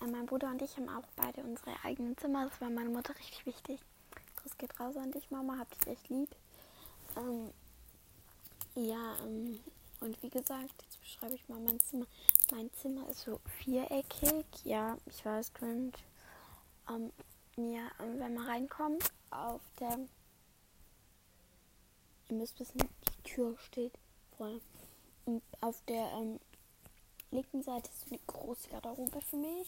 Äh, 0.01 0.07
mein 0.07 0.25
Bruder 0.25 0.49
und 0.49 0.61
ich 0.61 0.75
haben 0.77 0.89
auch 0.89 1.07
beide 1.15 1.41
unsere 1.41 1.71
eigenen 1.83 2.17
Zimmer. 2.17 2.49
Das 2.49 2.59
war 2.59 2.69
meiner 2.69 2.89
Mutter 2.89 3.15
richtig 3.17 3.45
wichtig. 3.45 3.79
Kuss 4.41 4.57
geht 4.57 4.79
raus 4.79 4.97
an 4.97 5.11
dich, 5.11 5.31
Mama. 5.31 5.57
Hab 5.57 5.69
dich 5.71 5.87
echt 5.87 6.09
lieb. 6.09 6.29
Ähm, 7.15 7.51
ja, 8.75 9.15
ähm, 9.23 9.59
und 10.01 10.21
wie 10.23 10.29
gesagt, 10.29 10.73
jetzt 10.83 10.99
beschreibe 10.99 11.35
ich 11.35 11.47
mal 11.47 11.59
mein 11.59 11.79
Zimmer. 11.79 12.07
Mein 12.51 12.71
Zimmer 12.73 13.07
ist 13.09 13.21
so 13.21 13.39
viereckig. 13.59 14.45
Ja, 14.63 14.97
ich 15.05 15.23
weiß, 15.23 15.53
cringe. 15.53 15.91
Ähm, 16.93 17.11
ja, 17.57 17.89
ähm, 17.99 18.19
wenn 18.19 18.33
man 18.33 18.47
reinkommt, 18.47 19.11
auf 19.29 19.61
der. 19.79 19.99
Ihr 22.29 22.37
müsst 22.37 22.59
wissen, 22.59 22.79
die 22.79 23.23
Tür 23.23 23.57
steht 23.57 23.93
voll. 24.37 24.61
Und 25.25 25.41
auf 25.59 25.81
der 25.87 26.11
ähm, 26.13 26.39
linken 27.31 27.61
Seite 27.61 27.89
ist 27.89 28.07
eine 28.09 28.19
große 28.27 28.69
Garderobe 28.69 29.21
für 29.21 29.37
mich. 29.37 29.67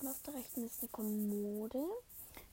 Und 0.00 0.08
auf 0.08 0.22
der 0.22 0.34
rechten 0.34 0.64
ist 0.64 0.80
eine 0.80 0.88
Kommode. 0.90 1.84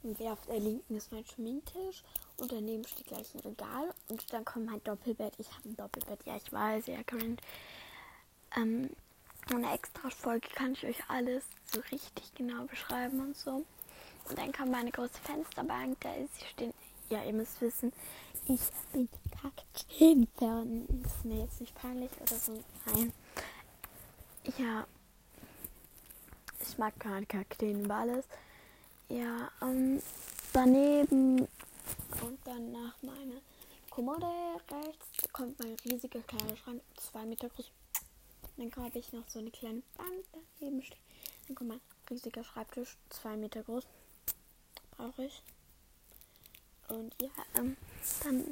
Und 0.01 0.21
auf 0.21 0.45
der 0.45 0.59
linken 0.59 0.95
ist 0.95 1.11
mein 1.11 1.25
Schminktisch 1.25 2.03
und 2.37 2.51
daneben 2.51 2.87
steht 2.87 3.07
gleich 3.07 3.33
ein 3.35 3.41
Regal 3.41 3.93
und 4.07 4.31
dann 4.31 4.45
kommt 4.45 4.65
mein 4.67 4.81
Doppelbett. 4.83 5.33
Ich 5.37 5.51
habe 5.51 5.69
ein 5.69 5.75
Doppelbett, 5.75 6.25
ja, 6.25 6.37
ich 6.37 6.51
weiß, 6.51 6.87
ja, 6.87 7.03
cringe. 7.03 7.35
Ähm, 8.55 8.89
eine 9.51 9.73
extra 9.73 10.09
Folge 10.09 10.47
kann 10.49 10.73
ich 10.73 10.85
euch 10.85 11.09
alles 11.09 11.43
so 11.65 11.81
richtig 11.91 12.33
genau 12.35 12.63
beschreiben 12.65 13.19
und 13.19 13.35
so. 13.35 13.65
Und 14.29 14.37
dann 14.37 14.51
kommt 14.51 14.71
meine 14.71 14.91
große 14.91 15.19
Fensterbank, 15.23 15.99
da 16.01 16.13
ist, 16.13 16.35
sie 16.39 16.45
stehen, 16.45 16.73
ja, 17.09 17.23
ihr 17.23 17.33
müsst 17.33 17.59
wissen, 17.61 17.91
ich 18.47 18.61
bin 18.93 19.09
Kakteen-Fan. 19.41 20.87
Ist 21.03 21.25
mir 21.25 21.43
jetzt 21.43 21.59
nicht 21.59 21.75
peinlich 21.75 22.11
oder 22.21 22.35
so. 22.35 22.63
Nein. 22.85 23.11
Ja, 24.57 24.87
ich 26.61 26.77
mag 26.77 26.99
gerade 26.99 27.25
Kakteen 27.25 27.85
über 27.85 27.95
alles. 27.95 28.25
Ja, 29.09 29.49
ähm, 29.61 30.01
daneben 30.53 31.47
und 32.21 32.39
dann 32.45 32.71
nach 32.71 33.01
meiner 33.01 33.41
Kommode 33.89 34.27
rechts 34.71 35.31
kommt 35.33 35.59
mein 35.59 35.75
riesiger 35.85 36.21
Kleiderschrank, 36.21 36.81
zwei 36.95 37.25
Meter 37.25 37.49
groß. 37.49 37.71
Dann 38.57 38.71
habe 38.75 38.99
ich 38.99 39.11
noch 39.13 39.27
so 39.27 39.39
eine 39.39 39.51
kleine 39.51 39.81
Bank 39.97 40.25
daneben 40.59 40.83
stehen. 40.83 40.99
Dann 41.47 41.55
kommt 41.55 41.69
mein 41.69 41.81
riesiger 42.09 42.43
Schreibtisch, 42.43 42.97
zwei 43.09 43.35
Meter 43.35 43.63
groß. 43.63 43.85
Ich. 45.19 45.43
Und 46.87 47.13
ja, 47.21 47.29
ähm, 47.55 47.75
dann. 48.23 48.45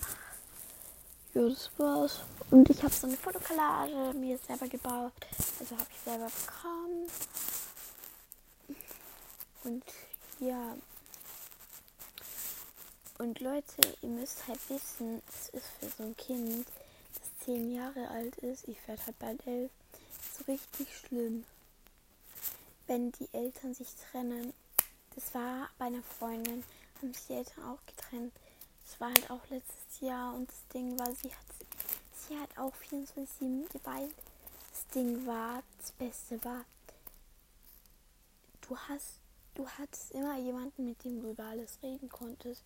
Ja, 1.34 1.48
das 1.48 1.72
war's. 1.78 2.20
Und 2.52 2.70
ich 2.70 2.84
habe 2.84 2.94
so 2.94 3.08
eine 3.08 3.16
Fotokollage 3.16 4.18
mir 4.18 4.38
selber 4.38 4.68
gebaut. 4.68 5.14
Also 5.60 5.76
habe 5.78 5.88
ich 5.90 6.00
selber 6.04 6.28
bekommen. 6.28 7.08
Und 9.64 9.84
ja. 10.40 10.76
Und 13.18 13.40
Leute, 13.40 13.82
ihr 14.02 14.10
müsst 14.10 14.48
halt 14.48 14.60
wissen, 14.70 15.22
es 15.30 15.50
ist 15.50 15.68
für 15.80 15.90
so 15.90 16.04
ein 16.04 16.18
Kind, 16.18 16.68
das 17.14 17.46
zehn 17.46 17.74
Jahre 17.74 18.10
alt 18.10 18.36
ist, 18.38 18.68
ich 18.68 18.78
werde 18.88 19.06
halt 19.06 19.20
bald 19.20 19.48
elf, 19.48 19.72
so 20.38 20.44
richtig 20.52 20.88
schlimm, 20.96 21.44
wenn 22.86 23.12
die 23.14 23.28
Eltern 23.34 23.74
sich 23.74 23.88
trennen. 24.12 24.54
Das 25.18 25.34
war 25.34 25.68
bei 25.80 25.86
einer 25.86 26.04
Freundin, 26.04 26.64
haben 27.02 27.12
sich 27.12 27.26
die 27.26 27.34
Eltern 27.34 27.64
auch 27.64 27.86
getrennt. 27.88 28.34
Das 28.86 29.02
war 29.02 29.08
halt 29.08 29.32
auch 29.32 29.50
letztes 29.50 30.00
Jahr 30.00 30.36
und 30.36 30.48
das 30.48 30.68
Ding 30.72 30.98
war, 31.00 31.12
sie 31.16 31.34
hat, 31.34 31.46
sie 32.14 32.40
hat 32.40 32.56
auch 32.56 32.74
24-7 32.92 33.68
geweint. 33.74 34.14
Das 34.70 34.88
Ding 34.94 35.26
war, 35.26 35.64
das 35.80 35.92
Beste 35.94 36.44
war, 36.46 36.64
du 38.62 38.78
hast 38.78 39.20
du 39.58 39.68
hattest 39.68 40.12
immer 40.12 40.38
jemanden, 40.38 40.86
mit 40.86 41.04
dem 41.04 41.20
du 41.20 41.32
über 41.32 41.46
alles 41.46 41.80
reden 41.82 42.10
konntest. 42.10 42.64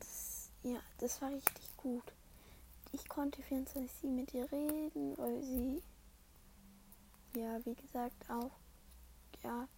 Das, 0.00 0.48
ja, 0.62 0.80
das 0.98 1.20
war 1.20 1.30
richtig 1.30 1.76
gut. 1.76 2.04
Ich 2.92 3.06
konnte 3.06 3.42
24 3.42 4.04
mit 4.04 4.32
ihr 4.32 4.50
reden, 4.50 5.16
weil 5.18 5.42
sie, 5.42 5.82
ja, 7.38 7.64
wie 7.66 7.74
gesagt, 7.74 8.30
auch, 8.30 8.50
ja, 9.42 9.68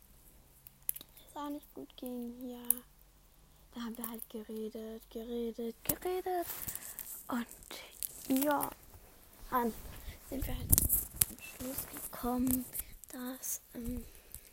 auch 1.37 1.51
nicht 1.51 1.73
gut 1.75 1.97
ging, 1.97 2.49
ja. 2.49 2.69
Da 3.75 3.81
haben 3.81 3.97
wir 3.99 4.09
halt 4.09 4.31
geredet, 4.31 5.03
geredet, 5.11 5.75
geredet. 5.85 6.47
Und 7.29 8.45
ja, 8.45 8.71
dann 9.51 9.73
sind 10.31 10.47
wir 10.47 10.57
halt 10.57 10.69
zum 10.79 11.37
Schluss 11.41 11.87
gekommen, 11.89 12.65
dass 13.13 13.61
ähm, 13.75 14.05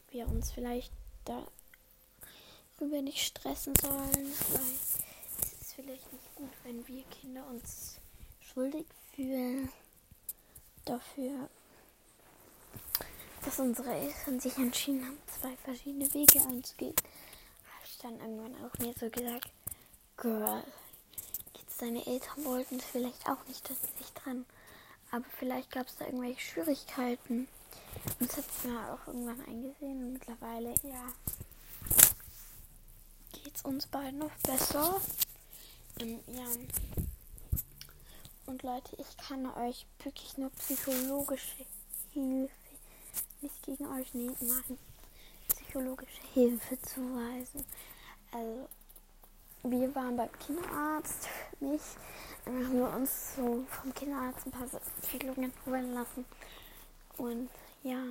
wir 0.09 0.27
uns 0.27 0.51
vielleicht 0.51 0.91
darüber 1.25 3.01
nicht 3.01 3.25
stressen 3.25 3.75
sollen, 3.75 4.33
weil 4.50 4.73
es 4.73 5.61
ist 5.61 5.73
vielleicht 5.75 6.11
nicht 6.11 6.35
gut, 6.35 6.51
wenn 6.63 6.88
wir 6.88 7.03
Kinder 7.03 7.45
uns 7.47 7.97
schuldig 8.39 8.85
fühlen 9.13 9.69
dafür, 10.85 11.50
dass 13.43 13.60
unsere 13.60 13.91
Eltern 13.91 14.39
sich 14.39 14.57
entschieden 14.57 15.05
haben, 15.05 15.17
zwei 15.39 15.55
verschiedene 15.57 16.13
Wege 16.13 16.41
einzugehen. 16.41 16.95
Habe 16.95 17.86
ich 17.86 17.98
dann 17.98 18.19
irgendwann 18.19 18.55
auch 18.65 18.77
mir 18.79 18.93
so 19.00 19.10
gesagt, 19.10 19.50
Girl, 20.17 20.63
jetzt 21.57 21.81
deine 21.81 22.05
Eltern 22.05 22.45
wollten 22.45 22.77
es 22.77 22.86
vielleicht 22.86 23.27
auch 23.27 23.43
nicht, 23.48 23.67
dass 23.69 23.77
sie 23.81 24.03
sich 24.03 24.13
dran. 24.13 24.45
Aber 25.10 25.25
vielleicht 25.39 25.71
gab 25.71 25.88
es 25.88 25.98
da 25.98 26.05
irgendwelche 26.05 26.39
Schwierigkeiten. 26.39 27.48
Und 28.19 28.29
das 28.29 28.38
hat 28.38 28.65
mir 28.65 28.93
auch 28.93 29.07
irgendwann 29.07 29.41
eingesehen 29.45 30.03
und 30.03 30.13
mittlerweile, 30.13 30.74
ja, 30.83 31.12
geht 33.31 33.55
es 33.55 33.62
uns 33.63 33.88
beiden 33.88 34.19
noch 34.19 34.36
besser. 34.43 35.01
Ähm, 36.00 36.19
ja. 36.27 36.45
Und 38.45 38.63
Leute, 38.63 38.95
ich 38.98 39.17
kann 39.17 39.45
euch 39.45 39.86
wirklich 40.03 40.38
nur 40.38 40.50
psychologische 40.51 41.65
Hilfe, 42.13 42.61
nicht 43.41 43.63
gegen 43.63 43.88
euch 43.88 44.13
nehmen, 44.13 44.36
nein, 44.39 44.77
psychologische 45.48 46.21
Hilfe 46.33 46.79
zuweisen. 46.81 47.65
Also, 48.31 48.67
wir 49.63 49.93
waren 49.93 50.15
beim 50.17 50.31
Kinderarzt, 50.39 51.27
nicht. 51.60 51.83
Dann 52.45 52.65
haben 52.65 52.77
wir 52.77 52.89
uns 52.95 53.36
so 53.36 53.63
vom 53.69 53.93
Kinderarzt 53.93 54.48
ein 54.48 54.51
paar 54.51 54.67
Psychologen 55.01 55.53
holen 55.65 55.93
lassen. 55.93 56.25
Und 57.17 57.50
ja, 57.83 58.03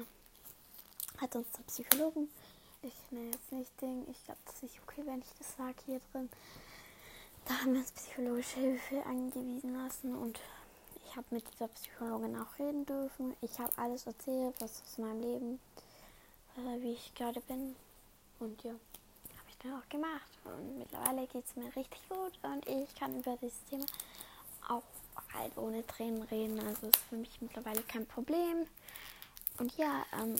hat 1.19 1.35
uns 1.37 1.51
der 1.53 1.63
Psychologen, 1.65 2.29
ich 2.83 2.95
nenne 3.11 3.31
jetzt 3.33 3.53
nicht 3.53 3.81
Ding, 3.81 4.07
ich 4.11 4.25
glaube, 4.25 4.41
das 4.45 4.55
ist 4.57 4.63
nicht 4.63 4.81
okay, 4.83 5.03
wenn 5.05 5.21
ich 5.21 5.33
das 5.39 5.57
sage 5.57 5.77
hier 5.87 6.01
drin. 6.13 6.31
Da 7.47 7.55
haben 7.55 7.73
wir 7.73 7.81
uns 7.81 7.93
psychologische 7.93 8.61
Hilfe 8.61 9.05
angewiesen 9.07 9.75
lassen 9.75 10.15
und 10.15 10.39
ich 11.11 11.17
habe 11.17 11.27
mit 11.31 11.45
dieser 11.53 11.69
Psychologin 11.69 12.39
auch 12.39 12.59
reden 12.59 12.87
dürfen. 12.87 13.37
Ich 13.41 13.59
habe 13.59 13.73
alles 13.77 14.07
erzählt, 14.07 14.55
was 14.61 14.83
aus 14.83 14.99
meinem 14.99 15.21
Leben, 15.21 15.61
äh, 16.57 16.81
wie 16.83 16.93
ich 16.93 17.15
gerade 17.15 17.41
bin. 17.41 17.75
Und 18.39 18.63
ja 18.63 18.73
dann 19.63 19.75
auch 19.75 19.89
gemacht. 19.89 20.31
Und 20.45 20.79
mittlerweile 20.79 21.27
geht 21.27 21.45
es 21.45 21.57
mir 21.57 21.75
richtig 21.77 22.01
gut 22.09 22.33
und 22.43 22.67
ich 22.67 22.95
kann 22.95 23.19
über 23.19 23.37
dieses 23.37 23.65
Thema 23.67 23.87
auch 24.69 24.83
halt 25.35 25.57
ohne 25.57 25.87
Tränen 25.87 26.23
reden. 26.25 26.59
Also 26.67 26.89
ist 26.89 26.97
für 27.09 27.17
mich 27.17 27.41
mittlerweile 27.41 27.83
kein 27.83 28.07
Problem. 28.07 28.67
Und 29.59 29.77
ja, 29.77 30.05
ähm, 30.21 30.37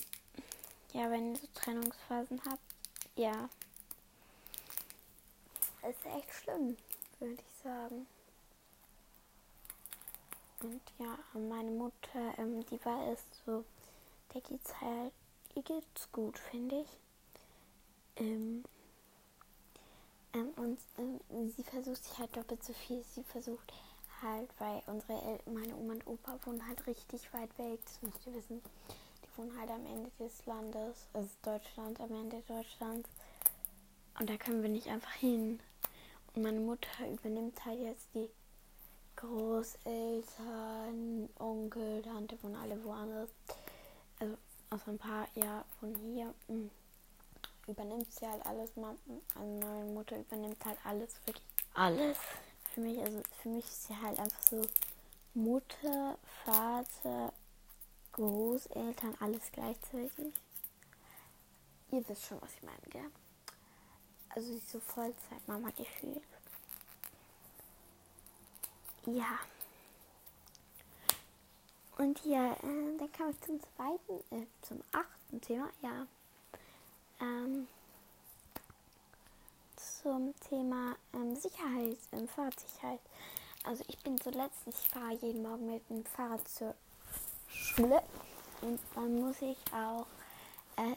ja, 0.93 1.09
wenn 1.09 1.33
ihr 1.33 1.39
so 1.39 1.47
Trennungsphasen 1.53 2.41
habt, 2.45 2.61
ja, 3.15 3.49
ist 5.87 6.05
echt 6.05 6.33
schlimm, 6.33 6.77
würde 7.19 7.33
ich 7.33 7.63
sagen. 7.63 8.07
Und 10.63 10.81
ja, 10.99 11.17
meine 11.33 11.71
Mutter, 11.71 12.37
ähm, 12.37 12.63
die 12.67 12.83
war 12.85 13.11
es 13.11 13.19
so, 13.45 13.63
der 14.33 14.41
geht's 14.41 14.79
halt, 14.79 15.11
ihr 15.55 15.63
geht's 15.63 16.11
gut, 16.11 16.37
finde 16.37 16.81
ich. 16.81 16.97
Ähm, 18.17 18.63
ähm, 20.33 20.49
und 20.55 20.79
ähm, 20.97 21.49
sie 21.49 21.63
versucht 21.63 22.03
sich 22.03 22.17
halt 22.17 22.35
doppelt 22.35 22.63
so 22.63 22.73
viel. 22.73 23.03
Sie 23.03 23.23
versucht 23.23 23.73
halt, 24.21 24.49
weil 24.59 24.81
unsere 24.85 25.13
El 25.13 25.39
meine 25.51 25.75
Oma 25.75 25.93
und 25.93 26.07
Opa 26.07 26.37
wohnen 26.45 26.65
halt 26.67 26.85
richtig 26.85 27.33
weit 27.33 27.49
weg. 27.57 27.79
Das 27.83 28.01
müsst 28.01 28.27
ihr 28.27 28.33
wissen. 28.35 28.61
Die 29.23 29.37
wohnen 29.37 29.59
halt 29.59 29.71
am 29.71 29.85
Ende 29.85 30.11
des 30.19 30.45
Landes, 30.45 31.07
also 31.13 31.29
Deutschland, 31.41 31.99
am 31.99 32.11
Ende 32.11 32.41
Deutschlands. 32.47 33.09
Und 34.19 34.29
da 34.29 34.37
können 34.37 34.61
wir 34.61 34.69
nicht 34.69 34.87
einfach 34.87 35.13
hin. 35.13 35.59
Und 36.33 36.43
meine 36.43 36.59
Mutter 36.59 37.09
übernimmt 37.09 37.65
halt 37.65 37.79
jetzt 37.79 38.07
die 38.13 38.29
Großeltern, 39.21 40.19
Onkel, 41.39 42.01
Tante 42.01 42.37
wohnen 42.43 42.55
alle 42.55 42.83
woanders. 42.83 43.29
Also 44.19 44.37
außer 44.69 44.91
ein 44.91 44.97
paar, 44.97 45.27
ja, 45.35 45.63
von 45.79 45.95
hier. 45.95 46.33
Mh. 46.47 46.55
Mm 46.55 46.69
übernimmt 47.67 48.11
sie 48.11 48.27
halt 48.27 48.45
alles. 48.45 48.71
Also 49.35 49.59
meine 49.59 49.85
Mutter 49.85 50.19
übernimmt 50.19 50.63
halt 50.65 50.77
alles, 50.83 51.15
wirklich 51.25 51.45
alles. 51.73 52.17
Für 52.73 52.81
mich, 52.81 52.99
also 52.99 53.21
für 53.41 53.49
mich 53.49 53.65
ist 53.65 53.87
sie 53.87 53.97
halt 53.97 54.19
einfach 54.19 54.41
so 54.49 54.61
Mutter, 55.33 56.17
Vater, 56.45 57.33
Großeltern, 58.13 59.15
alles 59.19 59.41
gleichzeitig. 59.51 60.33
Ihr 61.91 62.07
wisst 62.07 62.25
schon, 62.25 62.41
was 62.41 62.53
ich 62.53 62.63
meine, 62.63 62.81
gell? 62.89 63.11
Also 64.29 64.47
sie 64.47 64.57
ist 64.57 64.71
so 64.71 64.79
Vollzeit-Mama 64.79 65.69
gefühlt. 65.71 66.21
Ja. 69.05 69.39
Und 71.97 72.23
ja, 72.25 72.53
äh, 72.53 72.97
dann 72.97 73.11
kam 73.11 73.29
ich 73.29 73.41
zum 73.41 73.59
zweiten, 73.59 74.35
äh, 74.35 74.45
zum 74.61 74.81
achten 74.91 75.41
Thema, 75.41 75.69
ja 75.81 76.07
ähm, 77.21 77.67
zum 79.75 80.33
Thema 80.49 80.95
ähm, 81.13 81.35
Sicherheit, 81.35 81.97
ähm, 82.11 82.27
Fahrradsicherheit. 82.27 82.99
Also 83.63 83.83
ich 83.87 83.97
bin 83.99 84.19
zuletzt, 84.19 84.65
ich 84.65 84.75
fahre 84.75 85.13
jeden 85.21 85.43
Morgen 85.43 85.71
mit 85.71 85.87
dem 85.89 86.03
Fahrrad 86.03 86.45
zur 86.47 86.73
Schule 87.47 88.01
und 88.61 88.79
dann 88.95 89.21
muss 89.21 89.41
ich 89.41 89.57
auch, 89.71 90.07
äh, 90.77 90.95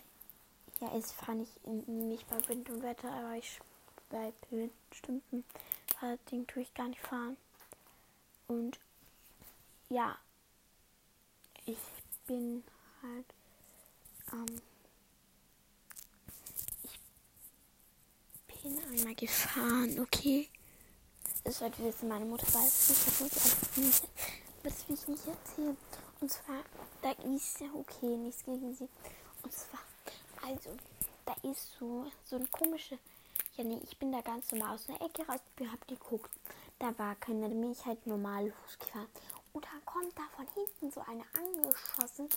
ja, 0.80 0.94
jetzt 0.94 1.12
fahre 1.12 1.42
ich 1.42 1.60
nicht 1.86 2.28
bei 2.28 2.48
Wind 2.48 2.70
und 2.70 2.82
Wetter, 2.82 3.10
aber 3.10 3.34
ich 3.36 3.60
bei 4.08 4.32
bestimmten 4.88 5.44
Fahrradding 5.98 6.46
tue 6.46 6.62
ich 6.62 6.72
gar 6.74 6.88
nicht 6.88 7.00
fahren. 7.00 7.36
Und 8.46 8.78
ja, 9.88 10.18
ich 11.66 11.78
bin 12.26 12.62
halt 13.02 13.26
ähm, 14.32 14.60
bin 18.64 18.78
einmal 18.90 19.14
gefahren, 19.14 20.00
okay? 20.00 20.48
Das 21.44 21.58
sollte 21.58 21.84
wissen, 21.84 22.08
meine 22.08 22.24
Mutter 22.24 22.46
weiß 22.46 22.88
nicht, 22.88 23.06
das 23.06 23.56
ich 23.62 23.76
nicht, 23.76 24.08
das 24.62 24.88
will 24.88 24.96
ich 24.96 25.08
nicht 25.08 25.26
erzählen. 25.26 25.76
Und 26.20 26.30
zwar, 26.32 26.62
da 27.02 27.10
ist 27.30 27.60
ja 27.60 27.66
okay, 27.74 28.16
nichts 28.16 28.42
gegen 28.44 28.74
sie. 28.74 28.88
Und 29.42 29.52
zwar, 29.52 29.80
also, 30.42 30.70
da 31.26 31.34
ist 31.42 31.76
so, 31.78 32.10
so 32.24 32.36
eine 32.36 32.46
komische, 32.46 32.98
ja 33.56 33.64
nee, 33.64 33.80
ich 33.84 33.98
bin 33.98 34.12
da 34.12 34.22
ganz 34.22 34.50
normal 34.50 34.76
aus 34.76 34.86
der 34.86 35.00
Ecke 35.02 35.26
raus, 35.26 35.40
ich 35.60 35.70
hab 35.70 35.86
geguckt. 35.86 36.30
Da 36.78 36.98
war 36.98 37.14
keiner, 37.16 37.48
da 37.48 37.54
bin 37.54 37.72
ich 37.72 37.84
halt 37.84 38.06
normal 38.06 38.50
Fuß 38.50 38.78
gefahren. 38.78 39.08
Und 39.52 39.64
dann 39.64 39.84
kommt 39.84 40.18
da 40.18 40.22
von 40.36 40.46
hinten 40.54 40.90
so 40.90 41.00
eine 41.00 41.24
angeschossen, 41.34 42.28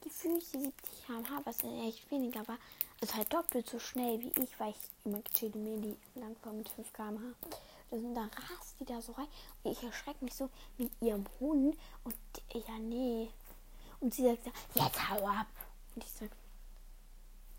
gefühlt 0.00 0.44
70 0.44 0.72
km/h, 1.06 1.40
was 1.44 1.62
echt 1.62 2.10
weniger 2.10 2.46
war. 2.48 2.58
Also 3.00 3.14
halt 3.14 3.32
doppelt 3.32 3.68
so 3.68 3.78
schnell 3.78 4.20
wie 4.20 4.32
ich, 4.42 4.58
weil 4.58 4.70
ich 4.70 4.90
immer 5.04 5.20
gechillte 5.20 5.58
Medi 5.58 5.96
lang 6.14 6.36
war 6.42 6.52
mit 6.52 6.68
5 6.68 6.92
km/h. 6.92 7.34
Und 7.90 8.14
dann 8.14 8.28
rast 8.30 8.80
die 8.80 8.84
da 8.84 9.00
so 9.00 9.12
rein 9.12 9.28
und 9.62 9.70
ich 9.70 9.82
erschrecke 9.82 10.24
mich 10.24 10.34
so 10.34 10.50
mit 10.78 10.90
ihrem 11.00 11.24
Hund 11.38 11.76
und 12.02 12.16
ja, 12.52 12.78
nee. 12.80 13.30
Und 14.00 14.12
sie 14.12 14.24
sagt, 14.24 14.50
jetzt 14.74 15.10
hau 15.10 15.26
ab. 15.26 15.46
Und 15.94 16.02
ich 16.02 16.10
sag, 16.10 16.30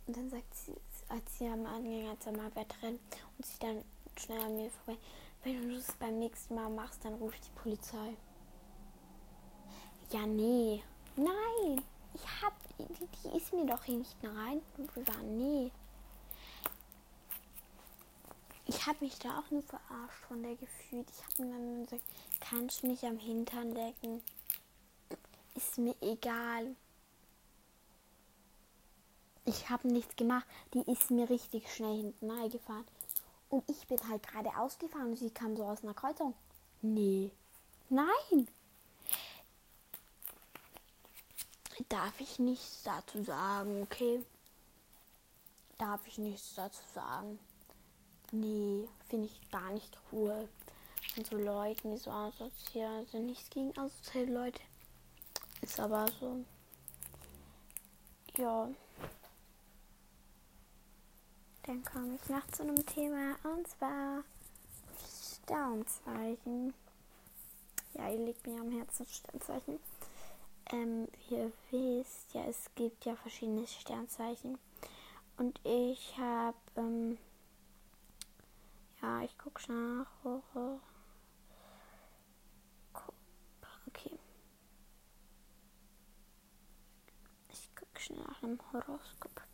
und 0.07 0.17
dann 0.17 0.29
sagt 0.29 0.53
sie, 0.53 0.75
als 1.07 1.37
sie 1.37 1.47
am 1.47 1.65
Anfang 1.65 2.09
als 2.09 2.25
er 2.25 2.31
mal 2.33 2.55
wegrennt 2.55 2.99
und 3.37 3.45
sie 3.45 3.57
dann 3.59 3.83
schnell 4.17 4.41
an 4.41 4.55
mir 4.55 4.69
vorbei, 4.69 4.99
wenn 5.45 5.69
du 5.69 5.75
das 5.75 5.93
beim 5.93 6.19
nächsten 6.19 6.55
Mal 6.55 6.69
machst, 6.69 7.05
dann 7.05 7.13
ruf 7.13 7.33
ich 7.33 7.41
die 7.41 7.59
Polizei. 7.61 8.17
Ja, 10.11 10.25
nee. 10.25 10.83
Nein 11.15 11.81
ich 12.15 12.41
hab, 12.41 12.53
die, 12.77 13.07
die 13.23 13.37
ist 13.37 13.53
mir 13.53 13.65
doch 13.65 13.83
hier 13.83 13.97
nicht 13.97 14.15
rein. 14.23 14.61
Nee. 15.37 15.71
Ich 18.67 18.85
habe 18.87 19.03
mich 19.03 19.17
da 19.19 19.39
auch 19.39 19.51
nur 19.51 19.61
verarscht 19.63 20.23
von 20.27 20.41
der 20.41 20.55
gefühlt. 20.55 21.07
Ich 21.09 21.23
habe 21.23 21.43
mir 21.43 21.51
dann 21.51 21.83
gesagt, 21.83 22.03
kannst 22.39 22.83
du 22.83 22.87
mich 22.87 23.05
am 23.05 23.17
Hintern 23.17 23.71
lecken? 23.71 24.21
Ist 25.53 25.77
mir 25.77 25.95
egal. 26.01 26.75
Ich 29.45 29.69
habe 29.69 29.87
nichts 29.87 30.15
gemacht. 30.15 30.45
Die 30.73 30.91
ist 30.91 31.11
mir 31.11 31.29
richtig 31.29 31.71
schnell 31.71 31.97
hinten 31.97 32.31
reingefahren. 32.31 32.85
Und 33.49 33.69
ich 33.69 33.87
bin 33.87 33.99
halt 34.09 34.27
gerade 34.27 34.49
ausgefahren 34.57 35.09
und 35.11 35.17
sie 35.17 35.29
kam 35.29 35.55
so 35.55 35.63
aus 35.63 35.83
einer 35.83 35.93
Kreuzung. 35.93 36.33
Nee. 36.81 37.31
Nein. 37.89 38.47
darf 41.89 42.19
ich 42.19 42.39
nichts 42.39 42.83
dazu 42.83 43.23
sagen, 43.23 43.83
okay? 43.83 44.23
Darf 45.77 46.05
ich 46.07 46.17
nichts 46.17 46.55
dazu 46.55 46.81
sagen? 46.93 47.39
Nee, 48.31 48.87
finde 49.09 49.27
ich 49.27 49.51
gar 49.51 49.71
nicht 49.71 49.97
cool. 50.11 50.47
Und 51.15 51.27
so 51.27 51.37
Leuten, 51.37 51.91
die 51.91 51.97
so 51.97 52.11
asozial 52.11 53.05
sind, 53.07 53.27
nichts 53.27 53.49
gegen 53.49 53.77
asoziale 53.77 54.31
Leute. 54.31 54.61
Ist 55.61 55.79
aber 55.79 56.05
so. 56.19 56.43
Ja. 58.37 58.69
Dann 61.65 61.83
komme 61.83 62.15
ich 62.15 62.29
noch 62.29 62.45
zu 62.47 62.63
einem 62.63 62.85
Thema 62.85 63.35
und 63.43 63.67
zwar 63.67 64.23
Sternzeichen. 64.99 66.73
Ja, 67.93 68.09
ihr 68.09 68.25
liegt 68.25 68.45
mir 68.45 68.59
am 68.59 68.71
Herzen 68.71 69.05
Sternzeichen 69.05 69.79
ähm, 70.71 71.07
ihr 71.29 71.51
wisst, 71.69 72.33
ja, 72.33 72.45
es 72.45 72.69
gibt 72.75 73.05
ja 73.05 73.15
verschiedene 73.15 73.67
Sternzeichen. 73.67 74.57
Und 75.37 75.59
ich 75.63 76.17
habe, 76.17 76.57
ähm, 76.75 77.17
ja, 79.01 79.21
ich 79.23 79.37
gucke 79.37 79.61
schnell 79.61 79.77
nach. 79.77 80.07
Okay. 83.87 84.17
Ich 87.49 87.75
gucke 87.75 87.99
schnell 87.99 88.23
nach 88.23 88.41
einem 88.43 88.59
Horoskop. 88.71 89.44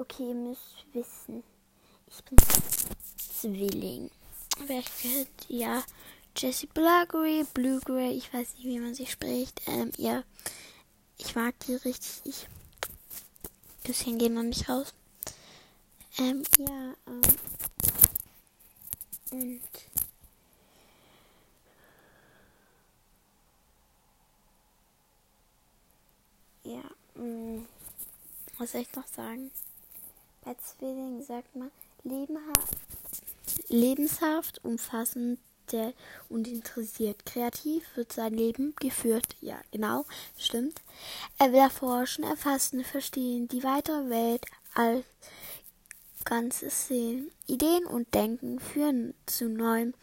Okay, 0.00 0.28
ihr 0.28 0.34
müsst 0.34 0.86
wissen, 0.94 1.42
ich 2.06 2.24
bin 2.24 2.38
Zwilling. 3.18 4.10
kennt, 4.56 5.28
ja, 5.48 5.84
Jessie 6.34 6.68
Bluggery, 6.68 7.44
Bluegrey, 7.52 8.12
ich 8.12 8.32
weiß 8.32 8.54
nicht, 8.54 8.64
wie 8.64 8.78
man 8.78 8.94
sie 8.94 9.04
spricht. 9.04 9.60
Ähm, 9.66 9.92
ja, 9.98 10.24
ich 11.18 11.34
mag 11.36 11.54
die 11.66 11.74
richtig. 11.74 12.22
Ich, 12.24 12.48
bisschen 13.82 14.16
gehen 14.16 14.32
noch 14.32 14.42
nicht 14.42 14.70
raus. 14.70 14.94
Ähm, 16.16 16.44
ja, 16.56 16.94
ähm, 17.06 17.20
und 19.32 19.60
ja, 26.64 26.82
mh, 27.16 27.22
mm, 27.22 27.68
was 28.56 28.72
soll 28.72 28.80
ich 28.80 28.92
noch 28.94 29.06
sagen? 29.06 29.50
Bei 30.42 30.54
Zwillingen 30.54 31.22
sagt 31.22 31.54
man, 31.54 31.70
lebenshaft, 33.68 34.64
umfassend 34.64 35.38
und 36.28 36.48
interessiert. 36.48 37.24
Kreativ 37.24 37.84
wird 37.94 38.12
sein 38.12 38.34
Leben 38.34 38.74
geführt. 38.80 39.36
Ja, 39.40 39.60
genau, 39.70 40.04
stimmt. 40.36 40.82
Er 41.38 41.52
will 41.52 41.60
erforschen, 41.60 42.24
erfassen, 42.24 42.82
verstehen, 42.82 43.46
die 43.46 43.62
weitere 43.62 44.10
Welt 44.10 44.44
als 44.74 45.04
Ganzes 46.24 46.88
sehen. 46.88 47.30
Ideen 47.46 47.86
und 47.86 48.12
Denken 48.14 48.58
führen 48.58 49.14
zu 49.26 49.48
Neuem, 49.48 49.94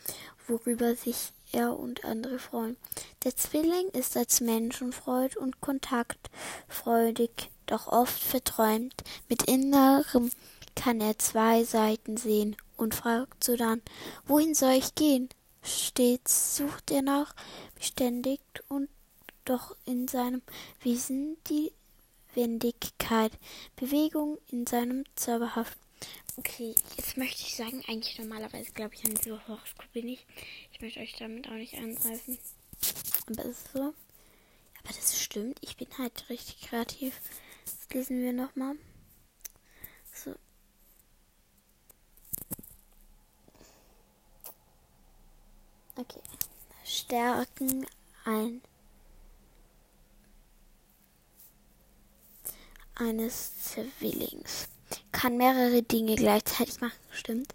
worüber 0.47 0.95
sich 0.95 1.33
er 1.51 1.77
und 1.77 2.05
andere 2.05 2.39
freuen. 2.39 2.77
Der 3.23 3.35
Zwilling 3.35 3.89
ist 3.89 4.15
als 4.17 4.41
Menschenfreud 4.41 5.37
und 5.37 5.61
kontaktfreudig, 5.61 7.51
doch 7.67 7.87
oft 7.87 8.21
verträumt. 8.21 9.03
Mit 9.29 9.43
innerem 9.43 10.31
kann 10.75 11.01
er 11.01 11.17
zwei 11.17 11.63
Seiten 11.63 12.17
sehen 12.17 12.55
und 12.75 12.95
fragt 12.95 13.43
sodann, 13.43 13.81
wohin 14.25 14.55
soll 14.55 14.73
ich 14.73 14.95
gehen? 14.95 15.29
Stets 15.63 16.55
sucht 16.55 16.91
er 16.91 17.01
nach, 17.01 17.35
beständig 17.75 18.39
und 18.69 18.89
doch 19.45 19.75
in 19.85 20.07
seinem 20.07 20.41
Wesen 20.81 21.37
die 21.49 21.71
Wendigkeit, 22.33 23.31
Bewegung 23.75 24.37
in 24.51 24.67
seinem 24.67 25.03
zauberhaften. 25.15 25.81
Okay, 26.37 26.75
jetzt 26.95 27.17
möchte 27.17 27.41
ich 27.41 27.55
sagen, 27.55 27.83
eigentlich 27.87 28.19
normalerweise 28.19 28.71
glaube 28.71 28.93
ich 28.93 29.03
an 29.03 29.15
diese 29.15 29.47
Horoskope 29.47 30.03
nicht. 30.03 30.25
Ich 30.71 30.79
möchte 30.81 30.99
euch 30.99 31.15
damit 31.17 31.47
auch 31.47 31.53
nicht 31.53 31.73
angreifen. 31.75 32.37
Aber 33.25 33.45
es 33.45 33.47
ist 33.47 33.73
so. 33.73 33.79
Aber 33.79 34.93
das 34.95 35.19
stimmt, 35.19 35.57
ich 35.61 35.75
bin 35.77 35.87
halt 35.97 36.29
richtig 36.29 36.61
kreativ. 36.61 37.19
Das 37.67 37.89
lesen 37.93 38.21
wir 38.21 38.31
nochmal. 38.31 38.75
So, 40.13 40.33
Okay. 45.97 46.21
Stärken 46.85 47.85
ein 48.23 48.61
eines 52.95 53.51
Zwillings. 53.63 54.69
Kann 55.11 55.35
mehrere 55.35 55.83
Dinge 55.83 56.15
gleichzeitig 56.15 56.79
machen, 56.79 56.95
stimmt. 57.11 57.53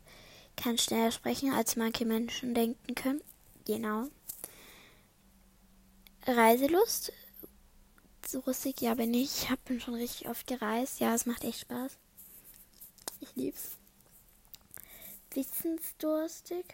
Kann 0.56 0.76
schneller 0.76 1.10
sprechen, 1.10 1.54
als 1.54 1.76
manche 1.76 2.04
Menschen 2.04 2.52
denken 2.52 2.94
können. 2.94 3.22
Genau. 3.64 4.08
Reiselust. 6.26 7.12
So 8.32 8.38
rustig, 8.38 8.80
ja, 8.80 8.94
bin 8.94 9.12
ich. 9.12 9.42
Ich 9.42 9.50
habe 9.50 9.78
schon 9.78 9.92
richtig 9.92 10.26
oft 10.26 10.46
gereist. 10.46 11.00
Ja, 11.00 11.14
es 11.14 11.26
macht 11.26 11.44
echt 11.44 11.60
Spaß. 11.60 11.98
Ich 13.20 13.28
lieb's. 13.36 13.72
Wissensdurstig. 15.34 16.64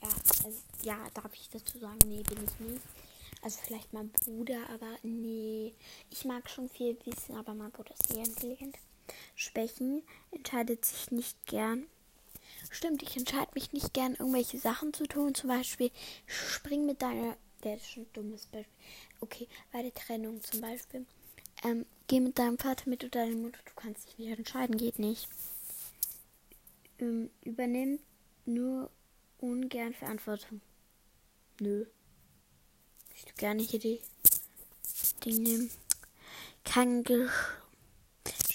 Ja, 0.00 0.08
also, 0.44 0.56
ja, 0.84 0.96
darf 1.12 1.34
ich 1.34 1.50
dazu 1.50 1.80
sagen? 1.80 1.98
Nee, 2.06 2.22
bin 2.22 2.38
ich 2.38 2.60
nicht. 2.60 2.82
Also 3.42 3.58
vielleicht 3.64 3.92
mein 3.92 4.10
Bruder, 4.10 4.60
aber 4.72 4.96
nee. 5.02 5.74
Ich 6.12 6.24
mag 6.24 6.48
schon 6.48 6.68
viel 6.68 6.96
wissen, 7.04 7.34
aber 7.34 7.54
mein 7.54 7.72
Bruder 7.72 7.92
ist 7.98 8.14
eher 8.14 8.24
intelligent. 8.24 8.76
Schwächen 9.34 10.04
entscheidet 10.30 10.84
sich 10.84 11.10
nicht 11.10 11.36
gern. 11.46 11.88
Stimmt, 12.70 13.02
ich 13.02 13.16
entscheide 13.16 13.50
mich 13.56 13.72
nicht 13.72 13.92
gern, 13.92 14.14
irgendwelche 14.14 14.60
Sachen 14.60 14.94
zu 14.94 15.08
tun. 15.08 15.34
Zum 15.34 15.48
Beispiel, 15.48 15.90
spring 16.26 16.86
mit 16.86 17.02
deiner. 17.02 17.36
Der 17.64 17.74
ist 17.74 17.90
schon 17.90 18.04
ein 18.04 18.12
dummes 18.12 18.46
Beispiel. 18.46 18.72
Okay, 19.20 19.48
bei 19.72 19.82
der 19.82 19.94
Trennung 19.94 20.42
zum 20.42 20.60
Beispiel. 20.60 21.06
Ähm, 21.64 21.86
geh 22.06 22.20
mit 22.20 22.38
deinem 22.38 22.58
Vater 22.58 22.88
mit 22.88 23.02
oder 23.04 23.24
deiner 23.24 23.36
Mutter. 23.36 23.58
Du 23.64 23.72
kannst 23.74 24.06
dich 24.06 24.18
nicht 24.18 24.38
entscheiden, 24.38 24.76
geht 24.76 24.98
nicht. 24.98 25.28
Ähm, 26.98 27.30
übernimm 27.42 27.98
nur 28.44 28.90
ungern 29.38 29.94
Verantwortung. 29.94 30.60
Nö. 31.60 31.86
Ich 33.14 33.24
würde 33.24 33.34
gerne 33.36 33.62
hier 33.62 33.78
die 33.78 34.00
Ding 35.24 35.42
nehmen. 35.42 35.70
Kann 36.64 37.04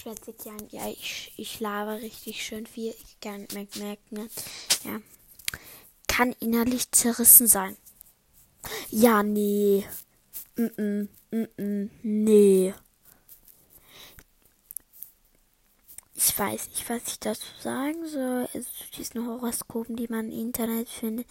schwätze 0.02 0.34
gern. 0.34 0.68
Ja, 0.72 0.88
ich, 0.90 1.34
ich 1.38 1.60
laber 1.60 2.02
richtig 2.02 2.44
schön 2.44 2.66
viel. 2.66 2.94
Ich 3.06 3.20
kann 3.20 3.48
merken. 3.52 4.00
Ne? 4.10 4.30
Ja. 4.84 5.02
Kann 6.08 6.36
innerlich 6.40 6.92
zerrissen 6.92 7.48
sein. 7.48 7.78
Ja, 8.90 9.24
nee. 9.24 9.86
Mm 10.56 10.66
-mm, 10.78 11.08
mm 11.32 11.48
-mm, 11.58 11.90
nee. 12.04 12.74
ich 16.32 16.38
weiß 16.38 16.68
nicht, 16.70 16.90
was 16.90 17.08
ich 17.08 17.20
dazu 17.20 17.48
sagen 17.60 18.06
soll. 18.06 18.48
Also 18.54 18.70
zu 18.70 18.92
diesen 18.96 19.26
Horoskopen, 19.26 19.96
die 19.96 20.08
man 20.08 20.32
im 20.32 20.48
Internet 20.48 20.88
findet. 20.88 21.28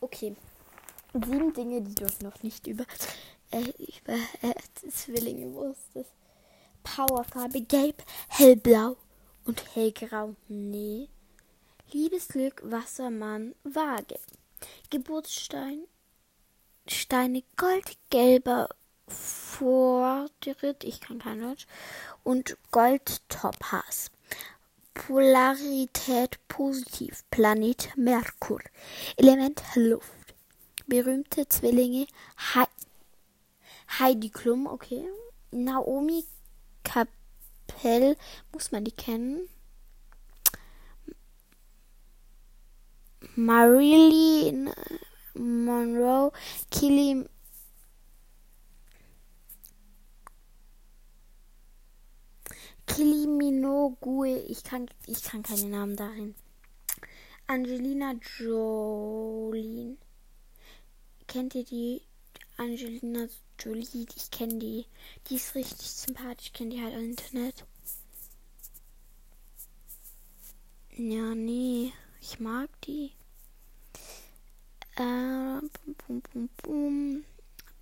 Okay. 0.00 0.34
Sieben 1.12 1.52
Dinge, 1.52 1.82
die 1.82 1.94
du 1.94 2.06
noch 2.22 2.42
nicht 2.42 2.66
über, 2.66 2.84
äh, 3.50 3.60
über 3.60 4.14
äh, 4.42 4.54
Zwillinge 4.90 5.52
wusstest. 5.52 6.12
Powerfarbe 6.82 7.60
gelb, 7.60 8.02
hellblau 8.28 8.96
und 9.44 9.74
hellgrau. 9.74 10.34
Nee. 10.48 11.08
Liebesglück, 11.92 12.62
Wassermann, 12.64 13.54
Waage. 13.64 14.18
Geburtsstein, 14.90 15.84
Steine 16.86 17.42
goldgelber 17.56 18.68
Fortschritt, 19.06 20.84
ich 20.84 21.00
kann 21.00 21.18
kein 21.18 21.40
Deutsch, 21.40 21.66
und 22.24 22.56
Goldtopaz. 22.70 24.10
Polarität 24.94 26.38
positiv, 26.48 27.22
Planet 27.30 27.96
Merkur, 27.96 28.60
Element 29.16 29.62
Luft, 29.76 30.34
berühmte 30.86 31.46
Zwillinge 31.48 32.06
He 32.52 32.64
Heidi 33.98 34.28
Klum, 34.28 34.66
okay, 34.66 35.08
Naomi 35.50 36.24
Kapell, 36.82 38.16
muss 38.52 38.72
man 38.72 38.84
die 38.84 38.92
kennen, 38.92 39.48
Marilyn 43.38 44.74
Monroe, 45.34 46.32
Kylie 46.72 47.24
Kiliminogue. 52.84 54.42
Ich 54.48 54.64
kann, 54.64 54.90
ich 55.06 55.22
kann 55.22 55.44
keine 55.44 55.66
Namen 55.66 55.94
darin. 55.94 56.34
Angelina 57.46 58.14
Jolie. 58.40 59.96
Kennt 61.28 61.54
ihr 61.54 61.64
die? 61.64 62.02
Angelina 62.56 63.28
Jolie, 63.60 64.08
ich 64.16 64.32
kenne 64.32 64.58
die. 64.58 64.86
Die 65.28 65.36
ist 65.36 65.54
richtig 65.54 65.88
sympathisch. 65.88 66.46
Ich 66.46 66.52
kenne 66.54 66.70
die 66.70 66.82
halt 66.82 66.94
im 66.94 67.10
Internet. 67.10 67.64
Ja, 70.96 71.36
nee. 71.36 71.92
Ich 72.20 72.40
mag 72.40 72.68
die. 72.80 73.12
Äh, 74.98 75.60
bum, 75.60 75.96
bum, 76.06 76.22
bum, 76.32 76.48
bum. 76.62 77.24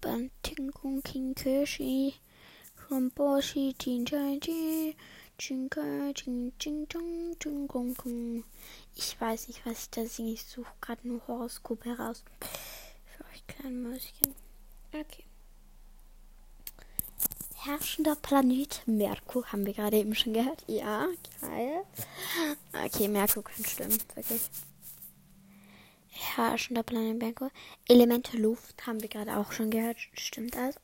Bantinkung 0.02 1.02
King 1.02 1.34
Kirshi. 1.34 2.14
Romboshi, 2.90 3.74
Jin 3.78 4.04
Jin 4.04 4.38
Jin, 4.38 4.94
Jinka, 5.38 6.12
Jin 6.14 6.52
Jin 6.58 6.86
Jin 6.88 7.36
Jin 7.42 7.66
Gong 7.66 7.94
Gong. 7.94 8.44
Ich 8.94 9.20
weiß 9.20 9.48
nicht, 9.48 9.64
was 9.64 9.84
ich 9.84 9.90
da 9.90 10.04
singe. 10.06 10.32
Ich 10.32 10.44
suche 10.44 10.70
gerade 10.80 11.08
nur 11.08 11.26
Horoskop 11.26 11.84
heraus. 11.84 12.22
Für 13.06 13.24
euch 13.24 13.46
kleinen 13.46 13.82
Mäuschen. 13.82 14.34
Okay. 14.92 15.24
Herrschender 17.56 18.14
Planet 18.14 18.82
Merkur 18.86 19.50
haben 19.50 19.66
wir 19.66 19.72
gerade 19.72 19.96
eben 19.96 20.14
schon 20.14 20.34
gehört. 20.34 20.62
Ja, 20.68 21.08
geil. 21.40 21.82
Okay, 22.84 23.08
Merkur 23.08 23.42
kann 23.42 23.64
stimmen, 23.64 23.98
wirklich. 24.14 24.42
Herrschender 26.16 26.82
Planet 26.82 27.18
Merkur. 27.18 27.50
Elemente 27.88 28.36
Luft 28.36 28.86
haben 28.86 29.00
wir 29.00 29.08
gerade 29.08 29.36
auch 29.36 29.52
schon 29.52 29.70
gehört. 29.70 29.98
Stimmt 30.14 30.56
also. 30.56 30.78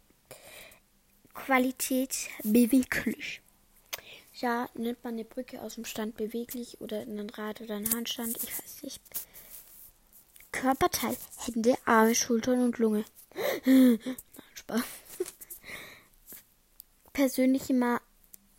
Qualität 1.35 2.29
beweglich. 2.43 3.41
Ja, 4.35 4.69
nennt 4.75 5.03
man 5.05 5.15
eine 5.15 5.25
Brücke 5.25 5.61
aus 5.61 5.75
dem 5.75 5.85
Stand 5.85 6.17
beweglich 6.17 6.81
oder 6.81 7.01
einen 7.01 7.31
Rad 7.31 7.61
oder 7.61 7.77
einen 7.77 7.93
Handstand? 7.93 8.37
Ich 8.43 8.59
weiß 8.59 8.83
nicht. 8.83 9.01
Körperteil, 10.53 11.17
Hände, 11.39 11.77
Arme, 11.85 12.15
Schultern 12.15 12.63
und 12.63 12.79
Lunge. 12.79 13.05
Nein, 13.65 13.99
Spaß. 14.55 14.83
Persönliche 17.13 17.75
Ma 17.75 18.01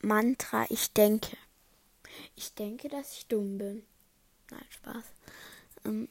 Mantra, 0.01 0.65
ich 0.69 0.91
denke. 0.91 1.38
Ich 2.36 2.53
denke, 2.53 2.89
dass 2.89 3.13
ich 3.13 3.27
dumm 3.27 3.57
bin. 3.57 3.83
Nein, 4.51 4.65
Spaß. 4.69 5.03
Ähm, 5.86 6.07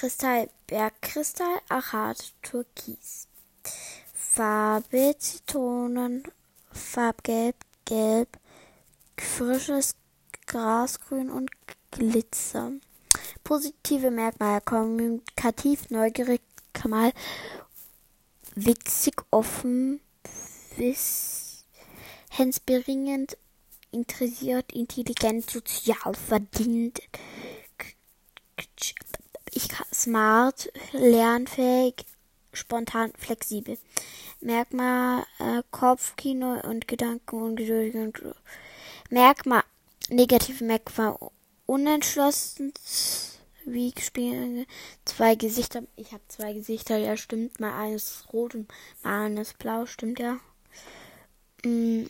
Kristall, 0.00 0.48
Bergkristall, 0.66 1.60
Achat, 1.68 2.32
Türkis. 2.40 3.28
Farbe, 4.14 5.14
Zitronen, 5.18 6.22
Farbgelb, 6.72 7.54
Gelb, 7.84 8.28
frisches 9.18 9.94
Grasgrün 10.46 11.28
und 11.28 11.50
Glitzer. 11.90 12.72
Positive 13.44 14.10
Merkmale, 14.10 14.62
kommunikativ, 14.62 15.90
neugierig, 15.90 16.40
kamal, 16.72 17.12
witzig, 18.54 19.16
offen, 19.30 20.00
wissensbringend, 20.78 23.36
interessiert, 23.90 24.72
intelligent, 24.72 25.50
sozial, 25.50 26.14
verdient, 26.14 27.02
ich 29.52 29.68
smart, 29.92 30.70
lernfähig, 30.92 32.04
spontan, 32.52 33.12
flexibel. 33.18 33.78
Merkmal 34.40 35.24
äh, 35.38 35.62
Kopfkino 35.70 36.60
und 36.60 36.88
Gedanken 36.88 37.42
ungeduldig 37.42 37.94
und 37.94 38.22
Merkmal 39.10 39.64
negative 40.08 40.64
Merkmal 40.64 41.16
unentschlossen 41.66 42.72
wie 43.66 43.92
gespielt 43.92 44.66
zwei 45.04 45.34
Gesichter 45.34 45.82
ich 45.96 46.12
habe 46.12 46.22
zwei 46.28 46.52
Gesichter 46.52 46.96
ja 46.96 47.16
stimmt. 47.16 47.60
Mal 47.60 47.78
eines 47.78 48.24
rot 48.32 48.54
und 48.54 48.68
mal 49.02 49.26
eines 49.26 49.54
blau 49.54 49.86
stimmt 49.86 50.18
ja. 50.18 50.38
Mm, 51.64 52.04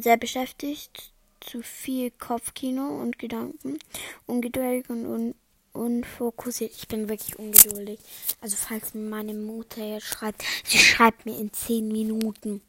sehr 0.00 0.16
beschäftigt 0.16 1.12
zu 1.40 1.62
viel 1.62 2.10
Kopfkino 2.12 3.00
und 3.00 3.18
Gedanken 3.18 3.78
ungeduldig 4.26 4.88
und, 4.88 5.06
und 5.06 5.34
unfokussiert. 5.78 6.72
Ich 6.76 6.88
bin 6.88 7.08
wirklich 7.08 7.38
ungeduldig. 7.38 8.00
Also 8.40 8.56
falls 8.56 8.94
meine 8.94 9.34
Mutter 9.34 9.84
jetzt 9.84 10.06
schreibt, 10.06 10.44
sie 10.64 10.78
schreibt 10.78 11.24
mir 11.24 11.38
in 11.38 11.52
10 11.52 11.88
Minuten. 11.88 12.60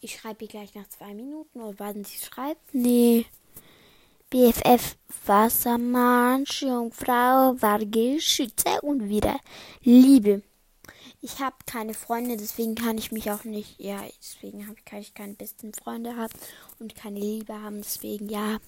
Ich 0.00 0.16
schreibe 0.16 0.44
ihr 0.44 0.48
gleich 0.48 0.74
nach 0.74 0.88
zwei 0.88 1.14
Minuten 1.14 1.60
oder 1.60 1.78
wann 1.78 2.04
sie 2.04 2.18
schreibt. 2.18 2.74
Nee. 2.74 3.26
BFF 4.30 4.96
Wassermann, 5.26 6.44
Jungfrau, 6.44 7.54
Warge, 7.60 8.20
Schütze 8.20 8.80
und 8.82 9.08
wieder 9.08 9.38
Liebe. 9.82 10.42
Ich 11.22 11.38
habe 11.38 11.56
keine 11.64 11.94
Freunde, 11.94 12.36
deswegen 12.36 12.74
kann 12.74 12.98
ich 12.98 13.10
mich 13.10 13.30
auch 13.30 13.44
nicht, 13.44 13.80
ja, 13.80 14.02
deswegen 14.20 14.68
hab, 14.68 14.84
kann 14.84 14.98
ich 14.98 15.14
keine 15.14 15.32
besten 15.32 15.72
Freunde 15.72 16.16
haben 16.16 16.34
und 16.80 16.94
keine 16.94 17.18
Liebe 17.18 17.54
haben, 17.62 17.78
deswegen 17.78 18.28
ja. 18.28 18.58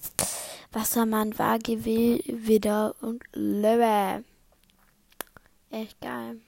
Wassermann, 0.71 1.37
Waage, 1.37 1.83
Widder 1.85 2.95
und 3.01 3.23
Löwe. 3.33 4.23
Echt 5.69 5.99
geil. 6.01 6.39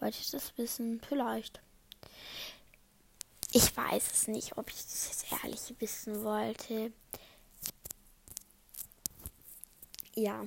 Wollte 0.00 0.18
ich 0.20 0.30
das 0.30 0.56
wissen? 0.56 1.00
Vielleicht. 1.06 1.60
Ich 3.52 3.76
weiß 3.76 4.12
es 4.12 4.28
nicht, 4.28 4.56
ob 4.56 4.70
ich 4.70 4.76
das 4.76 5.08
jetzt 5.08 5.42
ehrlich 5.42 5.74
wissen 5.78 6.22
wollte. 6.22 6.92
Ja. 10.14 10.44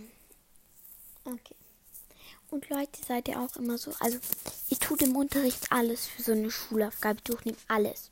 Okay. 1.26 1.56
Und 2.50 2.70
Leute, 2.70 3.04
seid 3.06 3.28
ihr 3.28 3.40
auch 3.40 3.56
immer 3.56 3.78
so. 3.78 3.94
Also, 4.00 4.20
ihr 4.70 4.80
tut 4.80 5.02
im 5.02 5.16
Unterricht 5.16 5.72
alles 5.72 6.08
für 6.08 6.22
so 6.22 6.32
eine 6.32 6.52
Schulaufgabe. 6.52 7.22
Durchnehmt 7.24 7.60
alles. 7.68 8.12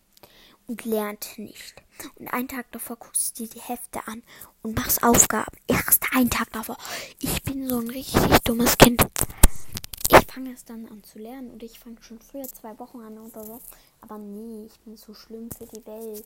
Und 0.72 0.86
lernt 0.86 1.38
nicht. 1.38 1.84
Und 2.16 2.30
einen 2.30 2.48
Tag 2.48 2.72
davor 2.72 2.96
guckst 2.96 3.38
du 3.38 3.44
dir 3.44 3.50
die 3.50 3.60
Hefte 3.60 4.08
an 4.08 4.24
und 4.62 4.74
machst 4.74 5.04
Aufgaben. 5.04 5.58
Erst 5.68 6.02
einen 6.14 6.30
Tag 6.30 6.50
davor. 6.54 6.78
Ich 7.20 7.44
bin 7.44 7.68
so 7.68 7.80
ein 7.80 7.90
richtig 7.90 8.22
dummes 8.46 8.78
Kind. 8.78 9.06
Ich 10.10 10.26
fange 10.32 10.54
es 10.54 10.64
dann 10.64 10.88
an 10.88 11.04
zu 11.04 11.20
lernen. 11.20 11.52
Und 11.52 11.62
ich 11.62 11.78
fange 11.78 12.02
schon 12.02 12.22
früher 12.22 12.48
zwei 12.48 12.80
Wochen 12.80 13.02
an 13.02 13.18
oder 13.18 13.44
so. 13.44 13.62
Aber 14.00 14.18
nee, 14.18 14.68
ich 14.68 14.80
bin 14.80 14.96
zu 14.96 15.14
schlimm 15.14 15.52
für 15.52 15.66
die 15.66 15.86
Welt. 15.86 16.26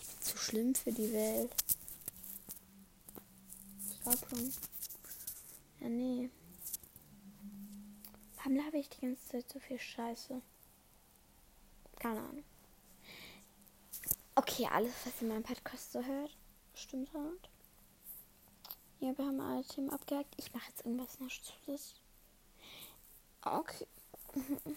Ich 0.00 0.06
bin 0.06 0.20
zu 0.20 0.38
schlimm 0.38 0.74
für 0.76 0.92
die 0.92 1.12
Welt. 1.12 1.50
Ich 3.90 4.00
glaube 4.00 4.18
schon. 4.30 4.52
Ja, 5.80 5.88
nee. 5.88 6.30
Warum 8.36 8.64
habe 8.64 8.78
ich 8.78 8.88
die 8.90 9.00
ganze 9.00 9.26
Zeit 9.26 9.50
so 9.52 9.58
viel 9.58 9.80
Scheiße? 9.80 10.40
Keine 11.98 12.20
Ahnung. 12.20 12.44
Okay, 14.36 14.66
alles, 14.70 14.92
was 15.04 15.22
in 15.22 15.28
meinem 15.28 15.44
Podcast 15.44 15.92
so 15.92 16.02
hört, 16.02 16.36
stimmt 16.74 17.12
halt. 17.14 17.48
Ja, 18.98 19.16
wir 19.16 19.26
haben 19.26 19.40
alle 19.40 19.64
Themen 19.64 19.90
abgehakt. 19.90 20.34
Ich 20.38 20.52
mache 20.52 20.68
jetzt 20.68 20.84
irgendwas 20.84 21.20
noch 21.20 21.28
zusätzlich. 21.28 22.00
Okay. 23.42 23.86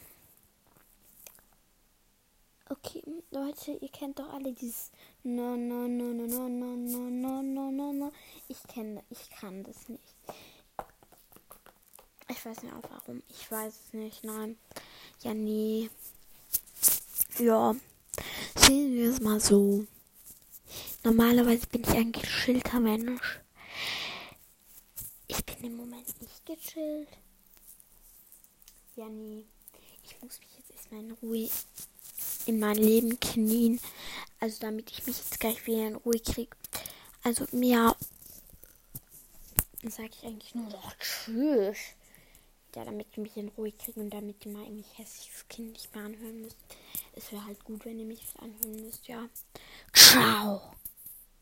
Okay, 2.69 3.01
Leute, 3.31 3.71
ihr 3.71 3.87
kennt 3.87 4.19
doch 4.19 4.33
alle 4.33 4.51
dieses 4.51 4.91
No, 5.23 5.55
no, 5.55 5.87
no, 5.87 6.11
no, 6.11 6.27
no, 6.27 6.49
no, 6.49 6.75
no, 6.75 7.09
no, 7.09 7.41
no, 7.41 7.71
no, 7.71 7.93
no. 7.93 8.11
Ich 8.49 8.61
kenne, 8.63 9.05
ich 9.09 9.29
kann 9.29 9.63
das 9.63 9.87
nicht. 9.87 10.03
Ich 12.27 12.45
weiß 12.45 12.63
nicht 12.63 12.73
auch 12.73 12.83
warum. 12.89 13.23
Ich 13.29 13.49
weiß 13.49 13.73
es 13.73 13.93
nicht. 13.93 14.25
Nein. 14.25 14.57
Ja, 15.21 15.33
nee. 15.33 15.89
Ja. 17.39 17.73
Sehen 18.67 18.95
wir 18.95 19.11
es 19.11 19.21
mal 19.21 19.39
so. 19.39 19.85
Normalerweise 21.05 21.67
bin 21.67 21.83
ich 21.83 21.89
ein 21.91 22.11
gechillter 22.11 22.81
Mensch. 22.81 23.39
Ich 25.27 25.45
bin 25.45 25.63
im 25.63 25.77
Moment 25.77 26.21
nicht 26.21 26.45
gechillt. 26.45 27.07
Ja, 28.97 29.07
nee. 29.07 29.45
Ich 30.03 30.21
muss 30.21 30.39
mich 30.41 30.49
jetzt 30.57 30.71
erstmal 30.71 30.99
in 30.99 31.11
Ruhe 31.11 31.49
in 32.45 32.59
mein 32.59 32.75
Leben 32.75 33.17
knien. 33.21 33.79
Also 34.41 34.57
damit 34.59 34.91
ich 34.91 35.07
mich 35.07 35.17
jetzt 35.17 35.39
gleich 35.39 35.65
wieder 35.65 35.87
in 35.87 35.95
Ruhe 35.95 36.19
kriege. 36.19 36.55
Also 37.23 37.45
mir 37.53 37.95
sage 39.83 40.09
ich 40.11 40.25
eigentlich 40.25 40.55
nur 40.55 40.69
noch 40.69 40.93
Tschüss 40.97 41.77
ja, 42.75 42.85
damit 42.85 43.07
ich 43.11 43.17
mich 43.17 43.37
in 43.37 43.49
Ruhe 43.49 43.71
kriege 43.71 43.99
und 43.99 44.09
damit 44.09 44.45
ihr 44.45 44.51
mal 44.51 44.69
mich 44.69 44.97
hässliches 44.97 45.47
Kind 45.47 45.73
nicht 45.73 45.95
mehr 45.95 46.05
anhören 46.05 46.41
müsst. 46.41 46.57
Es 47.13 47.31
wäre 47.31 47.45
halt 47.45 47.63
gut, 47.63 47.85
wenn 47.85 47.99
ihr 47.99 48.05
mich 48.05 48.25
anhören 48.39 48.83
müsst, 48.83 49.07
ja. 49.07 49.27
Ciao! 49.93 50.61